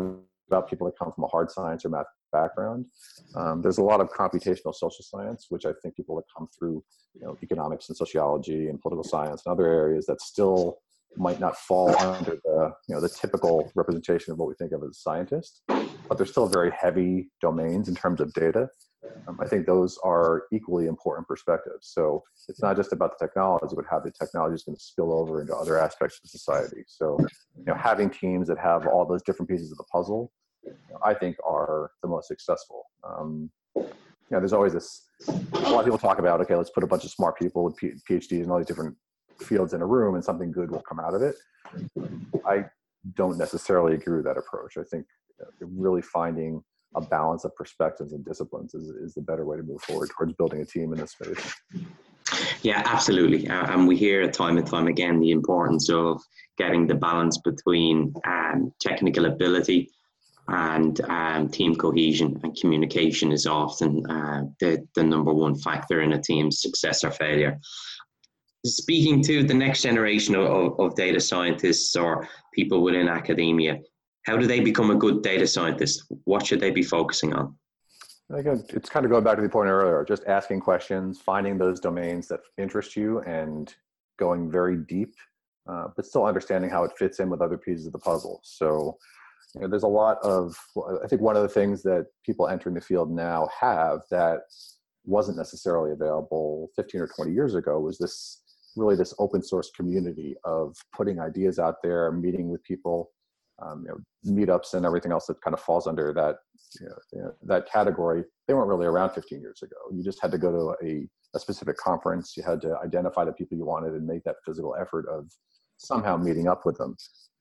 about 0.48 0.68
people 0.68 0.86
that 0.86 0.98
come 0.98 1.12
from 1.12 1.24
a 1.24 1.28
hard 1.28 1.50
science 1.50 1.84
or 1.84 1.90
math 1.90 2.06
background. 2.32 2.86
Um, 3.34 3.62
there's 3.62 3.78
a 3.78 3.82
lot 3.82 4.00
of 4.00 4.10
computational 4.10 4.74
social 4.74 5.04
science, 5.04 5.46
which 5.48 5.66
I 5.66 5.72
think 5.82 5.96
people 5.96 6.16
that 6.16 6.24
come 6.36 6.48
through, 6.58 6.82
you 7.14 7.22
know, 7.22 7.36
economics 7.42 7.88
and 7.88 7.96
sociology 7.96 8.68
and 8.68 8.80
political 8.80 9.04
science 9.04 9.42
and 9.44 9.52
other 9.52 9.66
areas 9.66 10.06
that 10.06 10.20
still 10.20 10.78
might 11.16 11.40
not 11.40 11.56
fall 11.56 11.96
under 11.98 12.38
the, 12.44 12.72
you 12.88 12.94
know, 12.94 13.00
the 13.00 13.08
typical 13.08 13.70
representation 13.74 14.32
of 14.32 14.38
what 14.38 14.48
we 14.48 14.54
think 14.54 14.72
of 14.72 14.82
as 14.82 14.90
a 14.90 14.94
scientist, 14.94 15.62
but 15.66 16.16
they're 16.16 16.26
still 16.26 16.46
very 16.46 16.70
heavy 16.70 17.30
domains 17.40 17.88
in 17.88 17.94
terms 17.94 18.20
of 18.20 18.32
data. 18.34 18.68
Um, 19.26 19.38
I 19.40 19.46
think 19.46 19.66
those 19.66 19.98
are 20.04 20.44
equally 20.52 20.86
important 20.86 21.26
perspectives. 21.26 21.88
So 21.92 22.22
it's 22.48 22.60
not 22.60 22.76
just 22.76 22.92
about 22.92 23.18
the 23.18 23.26
technology, 23.26 23.74
but 23.74 23.84
how 23.88 24.00
the 24.00 24.10
technology 24.10 24.54
is 24.54 24.64
going 24.64 24.76
to 24.76 24.82
spill 24.82 25.12
over 25.12 25.40
into 25.40 25.54
other 25.56 25.78
aspects 25.78 26.20
of 26.22 26.30
society. 26.30 26.84
So, 26.86 27.16
you 27.56 27.64
know, 27.64 27.74
having 27.74 28.10
teams 28.10 28.48
that 28.48 28.58
have 28.58 28.86
all 28.86 29.06
those 29.06 29.22
different 29.22 29.48
pieces 29.48 29.70
of 29.70 29.78
the 29.78 29.84
puzzle, 29.84 30.32
I 31.04 31.14
think, 31.14 31.36
are 31.44 31.92
the 32.02 32.08
most 32.08 32.28
successful. 32.28 32.86
Um, 33.08 33.50
you 33.76 33.82
know, 34.30 34.40
there's 34.40 34.52
always 34.52 34.74
this. 34.74 35.04
A 35.28 35.32
lot 35.70 35.80
of 35.80 35.84
people 35.84 35.98
talk 35.98 36.18
about, 36.18 36.40
okay, 36.42 36.54
let's 36.54 36.70
put 36.70 36.84
a 36.84 36.86
bunch 36.86 37.04
of 37.04 37.10
smart 37.10 37.38
people 37.38 37.64
with 37.64 37.76
PhDs 37.78 38.42
and 38.42 38.50
all 38.50 38.58
these 38.58 38.66
different 38.66 38.96
fields 39.40 39.72
in 39.74 39.80
a 39.80 39.86
room, 39.86 40.14
and 40.14 40.24
something 40.24 40.52
good 40.52 40.70
will 40.70 40.82
come 40.82 41.00
out 41.00 41.14
of 41.14 41.22
it. 41.22 41.36
I 42.46 42.64
don't 43.14 43.38
necessarily 43.38 43.94
agree 43.94 44.16
with 44.16 44.24
that 44.24 44.36
approach. 44.36 44.76
I 44.76 44.84
think 44.84 45.06
really 45.60 46.02
finding 46.02 46.62
a 46.96 47.00
balance 47.00 47.44
of 47.44 47.54
perspectives 47.54 48.12
and 48.12 48.24
disciplines 48.24 48.74
is, 48.74 48.88
is 48.88 49.14
the 49.14 49.20
better 49.20 49.44
way 49.44 49.56
to 49.56 49.62
move 49.62 49.80
forward 49.82 50.10
towards 50.16 50.32
building 50.34 50.60
a 50.62 50.64
team 50.64 50.92
in 50.92 50.98
this 50.98 51.12
space. 51.12 51.54
Yeah, 52.62 52.82
absolutely. 52.84 53.48
Uh, 53.48 53.72
and 53.72 53.86
we 53.86 53.96
hear 53.96 54.28
time 54.30 54.58
and 54.58 54.66
time 54.66 54.88
again 54.88 55.20
the 55.20 55.30
importance 55.30 55.88
of 55.90 56.20
getting 56.56 56.86
the 56.86 56.94
balance 56.94 57.38
between 57.38 58.12
um, 58.26 58.72
technical 58.80 59.26
ability 59.26 59.90
and 60.48 61.00
um, 61.02 61.48
team 61.48 61.76
cohesion 61.76 62.40
and 62.42 62.56
communication 62.58 63.32
is 63.32 63.46
often 63.46 64.04
uh, 64.10 64.44
the, 64.60 64.86
the 64.94 65.04
number 65.04 65.32
one 65.32 65.54
factor 65.54 66.00
in 66.00 66.14
a 66.14 66.22
team's 66.22 66.60
success 66.60 67.04
or 67.04 67.10
failure. 67.10 67.58
Speaking 68.66 69.22
to 69.22 69.44
the 69.44 69.54
next 69.54 69.82
generation 69.82 70.34
of, 70.34 70.78
of 70.80 70.94
data 70.96 71.20
scientists 71.20 71.94
or 71.94 72.28
people 72.52 72.82
within 72.82 73.08
academia, 73.08 73.78
how 74.26 74.36
do 74.36 74.46
they 74.46 74.60
become 74.60 74.90
a 74.90 74.96
good 74.96 75.22
data 75.22 75.46
scientist? 75.46 76.04
What 76.24 76.44
should 76.44 76.60
they 76.60 76.70
be 76.70 76.82
focusing 76.82 77.32
on? 77.32 77.56
It's 78.30 78.90
kind 78.90 79.06
of 79.06 79.10
going 79.10 79.24
back 79.24 79.36
to 79.36 79.42
the 79.42 79.48
point 79.48 79.70
earlier, 79.70 80.04
just 80.06 80.24
asking 80.26 80.60
questions, 80.60 81.18
finding 81.18 81.56
those 81.56 81.80
domains 81.80 82.28
that 82.28 82.40
interest 82.58 82.94
you 82.94 83.20
and 83.20 83.74
going 84.18 84.50
very 84.50 84.76
deep, 84.76 85.14
uh, 85.66 85.88
but 85.96 86.04
still 86.04 86.26
understanding 86.26 86.68
how 86.68 86.84
it 86.84 86.92
fits 86.98 87.20
in 87.20 87.30
with 87.30 87.40
other 87.40 87.56
pieces 87.56 87.86
of 87.86 87.92
the 87.92 87.98
puzzle. 87.98 88.40
So 88.42 88.98
you 89.54 89.62
know, 89.62 89.68
there's 89.68 89.84
a 89.84 89.88
lot 89.88 90.18
of, 90.22 90.54
I 91.02 91.06
think 91.06 91.22
one 91.22 91.36
of 91.36 91.42
the 91.42 91.48
things 91.48 91.82
that 91.84 92.06
people 92.24 92.48
entering 92.48 92.74
the 92.74 92.80
field 92.80 93.10
now 93.10 93.48
have 93.58 94.00
that 94.10 94.40
wasn't 95.04 95.38
necessarily 95.38 95.92
available 95.92 96.68
15 96.76 97.00
or 97.00 97.06
20 97.06 97.32
years 97.32 97.54
ago 97.54 97.80
was 97.80 97.96
this 97.96 98.42
really 98.78 98.96
this 98.96 99.14
open 99.18 99.42
source 99.42 99.70
community 99.70 100.34
of 100.44 100.76
putting 100.94 101.18
ideas 101.20 101.58
out 101.58 101.76
there, 101.82 102.10
meeting 102.12 102.48
with 102.48 102.62
people 102.62 103.10
um, 103.60 103.84
you 103.84 103.88
know, 103.88 104.40
meetups 104.40 104.74
and 104.74 104.86
everything 104.86 105.10
else 105.10 105.26
that 105.26 105.40
kind 105.40 105.54
of 105.54 105.60
falls 105.60 105.86
under 105.86 106.12
that 106.12 106.36
you 106.80 107.22
know, 107.22 107.32
that 107.42 107.70
category. 107.70 108.24
They 108.46 108.54
weren't 108.54 108.68
really 108.68 108.86
around 108.86 109.10
15 109.10 109.40
years 109.40 109.62
ago. 109.62 109.76
You 109.92 110.02
just 110.04 110.20
had 110.22 110.30
to 110.32 110.38
go 110.38 110.52
to 110.52 110.86
a, 110.86 111.08
a 111.34 111.40
specific 111.40 111.76
conference. 111.76 112.36
You 112.36 112.42
had 112.44 112.60
to 112.62 112.76
identify 112.78 113.24
the 113.24 113.32
people 113.32 113.58
you 113.58 113.64
wanted 113.64 113.94
and 113.94 114.06
make 114.06 114.22
that 114.24 114.36
physical 114.44 114.76
effort 114.80 115.06
of 115.08 115.30
somehow 115.76 116.16
meeting 116.16 116.48
up 116.48 116.64
with 116.64 116.78
them. 116.78 116.96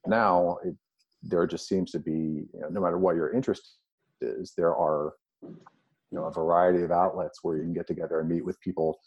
Now 0.05 0.57
it, 0.63 0.75
there 1.21 1.45
just 1.45 1.67
seems 1.67 1.91
to 1.91 1.99
be, 1.99 2.11
you 2.11 2.59
know, 2.61 2.69
no 2.69 2.81
matter 2.81 2.97
what 2.97 3.15
your 3.15 3.33
interest 3.33 3.77
is, 4.21 4.53
there 4.57 4.75
are 4.75 5.13
you 5.43 6.17
know 6.17 6.25
a 6.25 6.31
variety 6.31 6.83
of 6.83 6.91
outlets 6.91 7.39
where 7.43 7.57
you 7.57 7.63
can 7.63 7.73
get 7.73 7.87
together 7.87 8.19
and 8.19 8.29
meet 8.29 8.45
with 8.45 8.59
people 8.61 8.99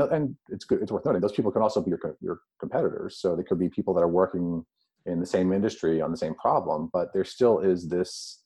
and 0.00 0.12
and 0.12 0.36
it's 0.48 0.64
good 0.64 0.80
it's 0.82 0.92
worth 0.92 1.04
noting 1.04 1.20
those 1.20 1.32
people 1.32 1.50
can 1.50 1.62
also 1.62 1.80
be 1.80 1.90
your 1.90 2.16
your 2.20 2.40
competitors 2.58 3.18
so 3.18 3.34
they 3.34 3.42
could 3.42 3.58
be 3.58 3.68
people 3.68 3.94
that 3.94 4.02
are 4.02 4.08
working 4.08 4.64
in 5.06 5.20
the 5.20 5.26
same 5.26 5.52
industry 5.52 6.00
on 6.00 6.10
the 6.10 6.16
same 6.16 6.34
problem 6.34 6.90
but 6.92 7.12
there 7.12 7.24
still 7.24 7.60
is 7.60 7.88
this 7.88 8.44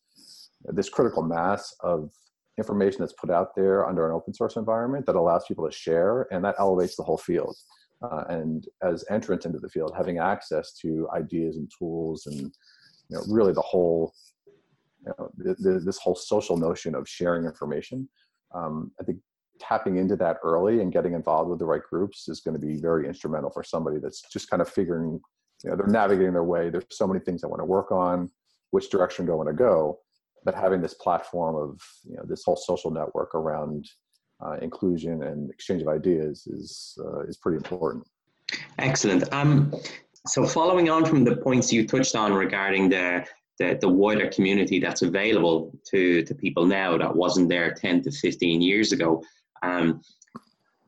this 0.64 0.88
critical 0.88 1.22
mass 1.22 1.74
of 1.80 2.10
information 2.58 3.00
that's 3.00 3.14
put 3.14 3.30
out 3.30 3.54
there 3.54 3.86
under 3.86 4.06
an 4.06 4.12
open 4.12 4.34
source 4.34 4.56
environment 4.56 5.06
that 5.06 5.14
allows 5.14 5.44
people 5.46 5.64
to 5.64 5.72
share 5.72 6.26
and 6.32 6.44
that 6.44 6.56
elevates 6.58 6.96
the 6.96 7.02
whole 7.02 7.18
field 7.18 7.56
uh, 8.02 8.24
and 8.28 8.66
as 8.82 9.04
entrants 9.10 9.46
into 9.46 9.58
the 9.58 9.68
field 9.68 9.92
having 9.96 10.18
access 10.18 10.72
to 10.72 11.08
ideas 11.14 11.56
and 11.56 11.70
tools 11.78 12.26
and 12.26 12.40
you 12.40 13.16
know 13.16 13.22
really 13.28 13.52
the 13.52 13.60
whole 13.60 14.12
you 15.06 15.12
know, 15.18 15.30
the, 15.36 15.54
the, 15.58 15.80
this 15.80 15.98
whole 15.98 16.14
social 16.14 16.56
notion 16.56 16.94
of 16.94 17.08
sharing 17.08 17.44
information. 17.44 18.08
Um, 18.54 18.90
I 19.00 19.04
think 19.04 19.18
tapping 19.60 19.96
into 19.96 20.16
that 20.16 20.38
early 20.42 20.80
and 20.80 20.92
getting 20.92 21.14
involved 21.14 21.50
with 21.50 21.58
the 21.58 21.64
right 21.64 21.82
groups 21.88 22.28
is 22.28 22.40
going 22.40 22.58
to 22.58 22.64
be 22.64 22.76
very 22.76 23.06
instrumental 23.06 23.50
for 23.50 23.62
somebody 23.62 23.98
that's 23.98 24.22
just 24.32 24.50
kind 24.50 24.62
of 24.62 24.68
figuring, 24.68 25.20
you 25.64 25.70
know, 25.70 25.76
they're 25.76 25.86
navigating 25.86 26.32
their 26.32 26.44
way. 26.44 26.70
There's 26.70 26.84
so 26.90 27.06
many 27.06 27.20
things 27.20 27.44
I 27.44 27.48
want 27.48 27.60
to 27.60 27.64
work 27.64 27.92
on, 27.92 28.30
which 28.70 28.90
direction 28.90 29.26
do 29.26 29.32
I 29.32 29.36
want 29.36 29.48
to 29.48 29.54
go? 29.54 29.98
But 30.44 30.54
having 30.54 30.80
this 30.80 30.94
platform 30.94 31.56
of, 31.56 31.80
you 32.04 32.16
know, 32.16 32.24
this 32.26 32.42
whole 32.44 32.56
social 32.56 32.90
network 32.90 33.34
around 33.34 33.88
uh, 34.44 34.56
inclusion 34.62 35.22
and 35.24 35.50
exchange 35.50 35.82
of 35.82 35.88
ideas 35.88 36.46
is 36.46 36.96
uh, 37.04 37.22
is 37.22 37.36
pretty 37.36 37.56
important. 37.56 38.04
Excellent. 38.78 39.30
Um, 39.32 39.74
so 40.26 40.46
following 40.46 40.88
on 40.88 41.04
from 41.04 41.24
the 41.24 41.36
points 41.36 41.72
you 41.72 41.86
touched 41.86 42.14
on 42.14 42.32
regarding 42.32 42.88
the 42.88 43.26
the, 43.58 43.76
the 43.80 43.88
wider 43.88 44.28
community 44.28 44.78
that's 44.78 45.02
available 45.02 45.72
to, 45.90 46.22
to 46.22 46.34
people 46.34 46.64
now 46.64 46.96
that 46.96 47.14
wasn't 47.14 47.48
there 47.48 47.74
10 47.74 48.02
to 48.02 48.10
15 48.10 48.62
years 48.62 48.92
ago. 48.92 49.22
Um, 49.62 50.02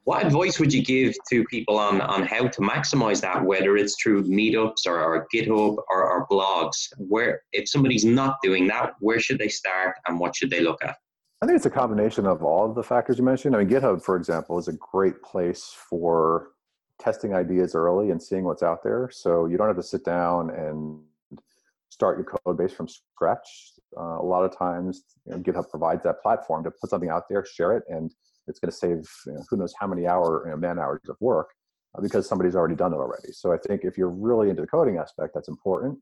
what 0.04 0.24
advice 0.24 0.58
would 0.58 0.72
you 0.72 0.82
give 0.82 1.14
to 1.30 1.44
people 1.44 1.78
on, 1.78 2.00
on 2.00 2.24
how 2.24 2.48
to 2.48 2.60
maximize 2.60 3.20
that, 3.20 3.44
whether 3.44 3.76
it's 3.76 4.00
through 4.02 4.24
meetups 4.24 4.86
or, 4.86 5.00
or 5.00 5.28
GitHub 5.32 5.76
or, 5.90 6.10
or 6.10 6.26
blogs? 6.28 6.88
Where, 6.96 7.42
if 7.52 7.68
somebody's 7.68 8.04
not 8.04 8.38
doing 8.42 8.66
that, 8.68 8.94
where 9.00 9.20
should 9.20 9.38
they 9.38 9.48
start 9.48 9.96
and 10.06 10.18
what 10.18 10.34
should 10.34 10.50
they 10.50 10.60
look 10.60 10.82
at? 10.82 10.96
I 11.42 11.46
think 11.46 11.56
it's 11.56 11.66
a 11.66 11.70
combination 11.70 12.26
of 12.26 12.42
all 12.42 12.68
of 12.68 12.74
the 12.74 12.82
factors 12.82 13.18
you 13.18 13.24
mentioned. 13.24 13.54
I 13.54 13.60
mean, 13.60 13.68
GitHub, 13.68 14.02
for 14.02 14.16
example, 14.16 14.58
is 14.58 14.68
a 14.68 14.74
great 14.74 15.22
place 15.22 15.74
for 15.88 16.50
testing 16.98 17.34
ideas 17.34 17.74
early 17.74 18.10
and 18.10 18.22
seeing 18.22 18.44
what's 18.44 18.62
out 18.62 18.82
there. 18.82 19.10
So 19.12 19.46
you 19.46 19.56
don't 19.56 19.66
have 19.66 19.76
to 19.76 19.82
sit 19.82 20.04
down 20.04 20.50
and 20.50 21.00
start 21.88 22.18
your 22.18 22.26
code 22.26 22.58
base 22.58 22.72
from 22.72 22.88
scratch. 22.88 23.72
Uh, 23.96 24.18
a 24.20 24.24
lot 24.24 24.44
of 24.44 24.56
times, 24.56 25.04
you 25.24 25.32
know, 25.32 25.38
GitHub 25.38 25.70
provides 25.70 26.02
that 26.04 26.22
platform 26.22 26.64
to 26.64 26.70
put 26.70 26.90
something 26.90 27.10
out 27.10 27.28
there, 27.28 27.44
share 27.44 27.76
it, 27.76 27.84
and 27.88 28.12
it's 28.50 28.60
going 28.60 28.70
to 28.70 28.76
save 28.76 29.08
you 29.26 29.32
know, 29.32 29.44
who 29.48 29.56
knows 29.56 29.74
how 29.78 29.86
many 29.86 30.06
hour 30.06 30.42
you 30.44 30.50
know, 30.50 30.56
man 30.56 30.78
hours 30.78 31.00
of 31.08 31.16
work 31.20 31.48
uh, 31.96 32.02
because 32.02 32.28
somebody's 32.28 32.56
already 32.56 32.74
done 32.74 32.92
it 32.92 32.96
already. 32.96 33.32
So 33.32 33.52
I 33.52 33.56
think 33.56 33.82
if 33.84 33.96
you're 33.96 34.10
really 34.10 34.50
into 34.50 34.62
the 34.62 34.68
coding 34.68 34.98
aspect, 34.98 35.32
that's 35.34 35.48
important. 35.48 35.98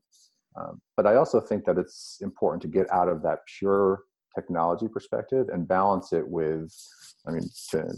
Um, 0.59 0.81
but 0.97 1.05
I 1.05 1.15
also 1.15 1.39
think 1.39 1.65
that 1.65 1.77
it's 1.77 2.17
important 2.21 2.61
to 2.63 2.67
get 2.67 2.91
out 2.91 3.07
of 3.07 3.21
that 3.23 3.39
pure 3.59 4.01
technology 4.35 4.87
perspective 4.87 5.47
and 5.51 5.67
balance 5.67 6.11
it 6.13 6.27
with, 6.27 6.73
I 7.27 7.31
mean, 7.31 7.49
to 7.71 7.93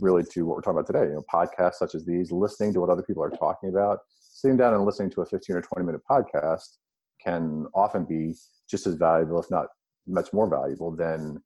really 0.00 0.24
to 0.32 0.46
what 0.46 0.56
we're 0.56 0.62
talking 0.62 0.78
about 0.78 0.86
today. 0.86 1.04
You 1.04 1.14
know, 1.14 1.24
podcasts 1.32 1.74
such 1.74 1.94
as 1.94 2.04
these, 2.04 2.32
listening 2.32 2.72
to 2.74 2.80
what 2.80 2.90
other 2.90 3.02
people 3.02 3.22
are 3.22 3.30
talking 3.30 3.68
about, 3.68 4.00
sitting 4.18 4.56
down 4.56 4.74
and 4.74 4.84
listening 4.84 5.10
to 5.10 5.22
a 5.22 5.26
15 5.26 5.56
or 5.56 5.62
20 5.62 5.86
minute 5.86 6.00
podcast 6.10 6.76
can 7.22 7.66
often 7.74 8.04
be 8.04 8.34
just 8.68 8.86
as 8.86 8.94
valuable, 8.94 9.40
if 9.40 9.50
not 9.50 9.66
much 10.06 10.32
more 10.32 10.48
valuable, 10.48 10.94
than 10.94 11.40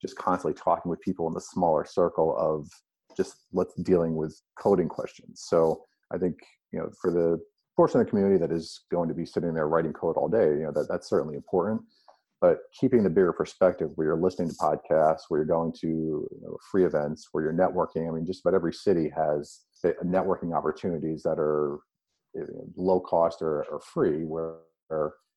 just 0.00 0.16
constantly 0.16 0.58
talking 0.60 0.90
with 0.90 1.00
people 1.00 1.26
in 1.28 1.34
the 1.34 1.40
smaller 1.40 1.84
circle 1.84 2.36
of 2.38 2.68
just 3.16 3.44
let's 3.52 3.74
dealing 3.82 4.14
with 4.14 4.40
coding 4.58 4.88
questions. 4.88 5.44
So 5.46 5.82
I 6.12 6.18
think 6.18 6.36
you 6.72 6.78
know 6.78 6.90
for 7.00 7.10
the 7.10 7.38
portion 7.76 8.00
of 8.00 8.06
the 8.06 8.10
community 8.10 8.38
that 8.38 8.52
is 8.52 8.80
going 8.90 9.08
to 9.08 9.14
be 9.14 9.26
sitting 9.26 9.54
there 9.54 9.68
writing 9.68 9.92
code 9.92 10.16
all 10.16 10.28
day, 10.28 10.46
you 10.46 10.64
know 10.64 10.72
that 10.72 10.88
that's 10.88 11.08
certainly 11.08 11.36
important. 11.36 11.80
But 12.40 12.58
keeping 12.78 13.02
the 13.02 13.10
bigger 13.10 13.32
perspective, 13.32 13.90
where 13.96 14.08
you're 14.08 14.16
listening 14.16 14.48
to 14.50 14.54
podcasts, 14.54 15.22
where 15.28 15.40
you're 15.40 15.46
going 15.46 15.72
to 15.80 15.88
you 15.88 16.40
know, 16.40 16.56
free 16.70 16.84
events, 16.84 17.28
where 17.32 17.42
you're 17.42 17.52
networking. 17.52 18.08
I 18.08 18.12
mean, 18.12 18.24
just 18.24 18.42
about 18.44 18.54
every 18.54 18.72
city 18.72 19.10
has 19.16 19.62
networking 20.04 20.56
opportunities 20.56 21.24
that 21.24 21.38
are 21.38 21.78
low 22.76 23.00
cost 23.00 23.42
or, 23.42 23.64
or 23.64 23.80
free, 23.80 24.24
where 24.24 24.58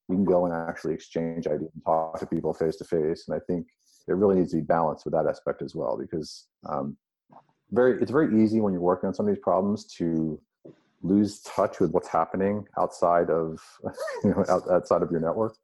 we 0.08 0.16
can 0.16 0.26
go 0.26 0.46
and 0.46 0.54
actually 0.54 0.94
exchange 0.94 1.48
ideas 1.48 1.72
and 1.74 1.84
talk 1.86 2.20
to 2.20 2.28
people 2.28 2.54
face 2.54 2.76
to 2.76 2.84
face. 2.84 3.26
And 3.28 3.36
I 3.36 3.40
think 3.48 3.66
it 4.08 4.14
really 4.14 4.36
needs 4.36 4.52
to 4.52 4.58
be 4.58 4.64
balanced 4.64 5.06
with 5.06 5.14
that 5.14 5.28
aspect 5.28 5.62
as 5.62 5.76
well, 5.76 5.98
because 5.98 6.48
um, 6.68 6.98
very 7.72 8.02
it's 8.02 8.12
very 8.12 8.44
easy 8.44 8.60
when 8.60 8.74
you're 8.74 8.82
working 8.82 9.08
on 9.08 9.14
some 9.14 9.28
of 9.28 9.34
these 9.34 9.44
problems 9.44 9.86
to 9.86 10.40
lose 11.04 11.42
touch 11.42 11.80
with 11.80 11.92
what's 11.92 12.08
happening 12.08 12.66
outside 12.78 13.30
of 13.30 13.60
you 14.24 14.32
know 14.32 14.46
outside 14.72 15.02
of 15.02 15.12
your 15.12 15.22
network. 15.22 15.56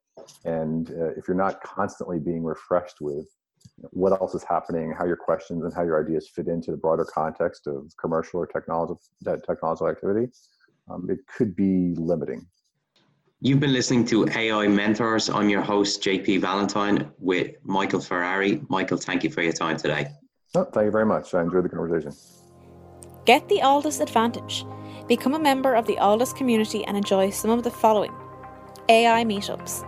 And 0.46 0.90
uh, 0.92 1.12
if 1.16 1.28
you're 1.28 1.38
not 1.38 1.62
constantly 1.62 2.20
being 2.20 2.44
refreshed 2.44 3.02
with 3.02 3.28
what 3.92 4.12
else 4.14 4.34
is 4.34 4.44
happening, 4.44 4.94
how 4.98 5.06
your 5.06 5.18
questions 5.18 5.64
and 5.64 5.74
how 5.74 5.84
your 5.84 6.04
ideas 6.04 6.28
fit 6.28 6.48
into 6.48 6.72
the 6.72 6.78
broader 6.78 7.06
context 7.06 7.68
of 7.68 7.92
commercial 8.00 8.40
or 8.40 8.48
technological 8.48 9.02
technological 9.46 9.90
activity, 9.90 10.32
um, 10.90 11.08
it 11.10 11.20
could 11.28 11.56
be 11.56 11.94
limiting. 11.96 12.46
You've 13.40 13.60
been 13.60 13.74
listening 13.74 14.04
to 14.06 14.28
AI 14.30 14.68
Mentors. 14.68 15.30
I'm 15.30 15.48
your 15.48 15.62
host, 15.62 16.02
JP 16.02 16.42
Valentine, 16.42 17.12
with 17.20 17.52
Michael 17.62 18.00
Ferrari. 18.00 18.64
Michael, 18.68 18.98
thank 18.98 19.24
you 19.24 19.30
for 19.30 19.44
your 19.44 19.54
time 19.54 19.78
today. 19.78 20.08
Oh, 20.56 20.64
thank 20.64 20.86
you 20.86 20.92
very 20.92 21.06
much. 21.06 21.36
I 21.36 21.44
enjoyed 21.44 21.66
the 21.66 21.70
conversation. 21.70 22.14
Get 23.26 23.48
the 23.48 23.60
Alldus 23.60 24.02
Advantage. 24.02 24.66
Become 25.08 25.36
a 25.36 25.40
member 25.40 25.76
of 25.76 25.86
the 25.86 25.98
Alldus 25.98 26.36
community 26.36 26.84
and 26.86 26.98
enjoy 26.98 27.30
some 27.30 27.52
of 27.52 27.62
the 27.62 27.70
following 27.70 28.12
AI 28.90 29.24
meetups. 29.24 29.86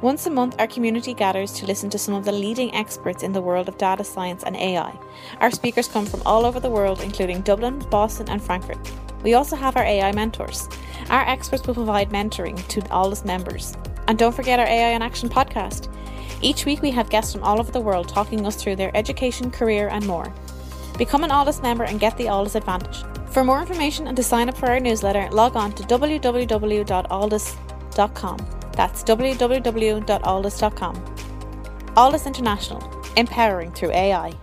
Once 0.00 0.24
a 0.26 0.30
month, 0.30 0.54
our 0.60 0.68
community 0.68 1.12
gathers 1.12 1.50
to 1.54 1.66
listen 1.66 1.90
to 1.90 1.98
some 1.98 2.14
of 2.14 2.24
the 2.24 2.30
leading 2.30 2.72
experts 2.72 3.24
in 3.24 3.32
the 3.32 3.40
world 3.40 3.68
of 3.68 3.76
data 3.78 4.04
science 4.04 4.44
and 4.44 4.54
AI. 4.54 4.96
Our 5.40 5.50
speakers 5.50 5.88
come 5.88 6.06
from 6.06 6.22
all 6.24 6.46
over 6.46 6.60
the 6.60 6.70
world, 6.70 7.00
including 7.00 7.40
Dublin, 7.40 7.80
Boston, 7.90 8.28
and 8.28 8.40
Frankfurt. 8.40 8.78
We 9.26 9.34
also 9.34 9.56
have 9.56 9.76
our 9.76 9.82
AI 9.82 10.12
mentors. 10.12 10.68
Our 11.10 11.28
experts 11.28 11.66
will 11.66 11.74
provide 11.74 12.10
mentoring 12.10 12.64
to 12.68 12.80
Alldus 12.82 13.24
members. 13.24 13.76
And 14.06 14.16
don't 14.16 14.32
forget 14.32 14.60
our 14.60 14.66
AI 14.66 14.90
in 14.90 15.02
Action 15.02 15.28
podcast. 15.28 15.92
Each 16.42 16.64
week 16.64 16.80
we 16.80 16.92
have 16.92 17.10
guests 17.10 17.32
from 17.32 17.42
all 17.42 17.58
over 17.58 17.72
the 17.72 17.80
world 17.80 18.08
talking 18.08 18.46
us 18.46 18.54
through 18.54 18.76
their 18.76 18.96
education, 18.96 19.50
career, 19.50 19.88
and 19.88 20.06
more. 20.06 20.32
Become 20.96 21.24
an 21.24 21.30
Alldus 21.30 21.60
member 21.60 21.82
and 21.82 21.98
get 21.98 22.16
the 22.16 22.26
Alldus 22.26 22.54
advantage. 22.54 23.02
For 23.32 23.42
more 23.42 23.60
information 23.60 24.06
and 24.06 24.16
to 24.16 24.22
sign 24.22 24.48
up 24.48 24.56
for 24.56 24.68
our 24.68 24.78
newsletter, 24.78 25.28
log 25.32 25.56
on 25.56 25.72
to 25.72 25.82
www.alldus.com. 25.82 28.38
That's 28.74 29.02
www.alldus.com. 29.02 30.94
Alldus 31.96 32.26
International, 32.26 33.02
empowering 33.16 33.72
through 33.72 33.90
AI. 33.90 34.34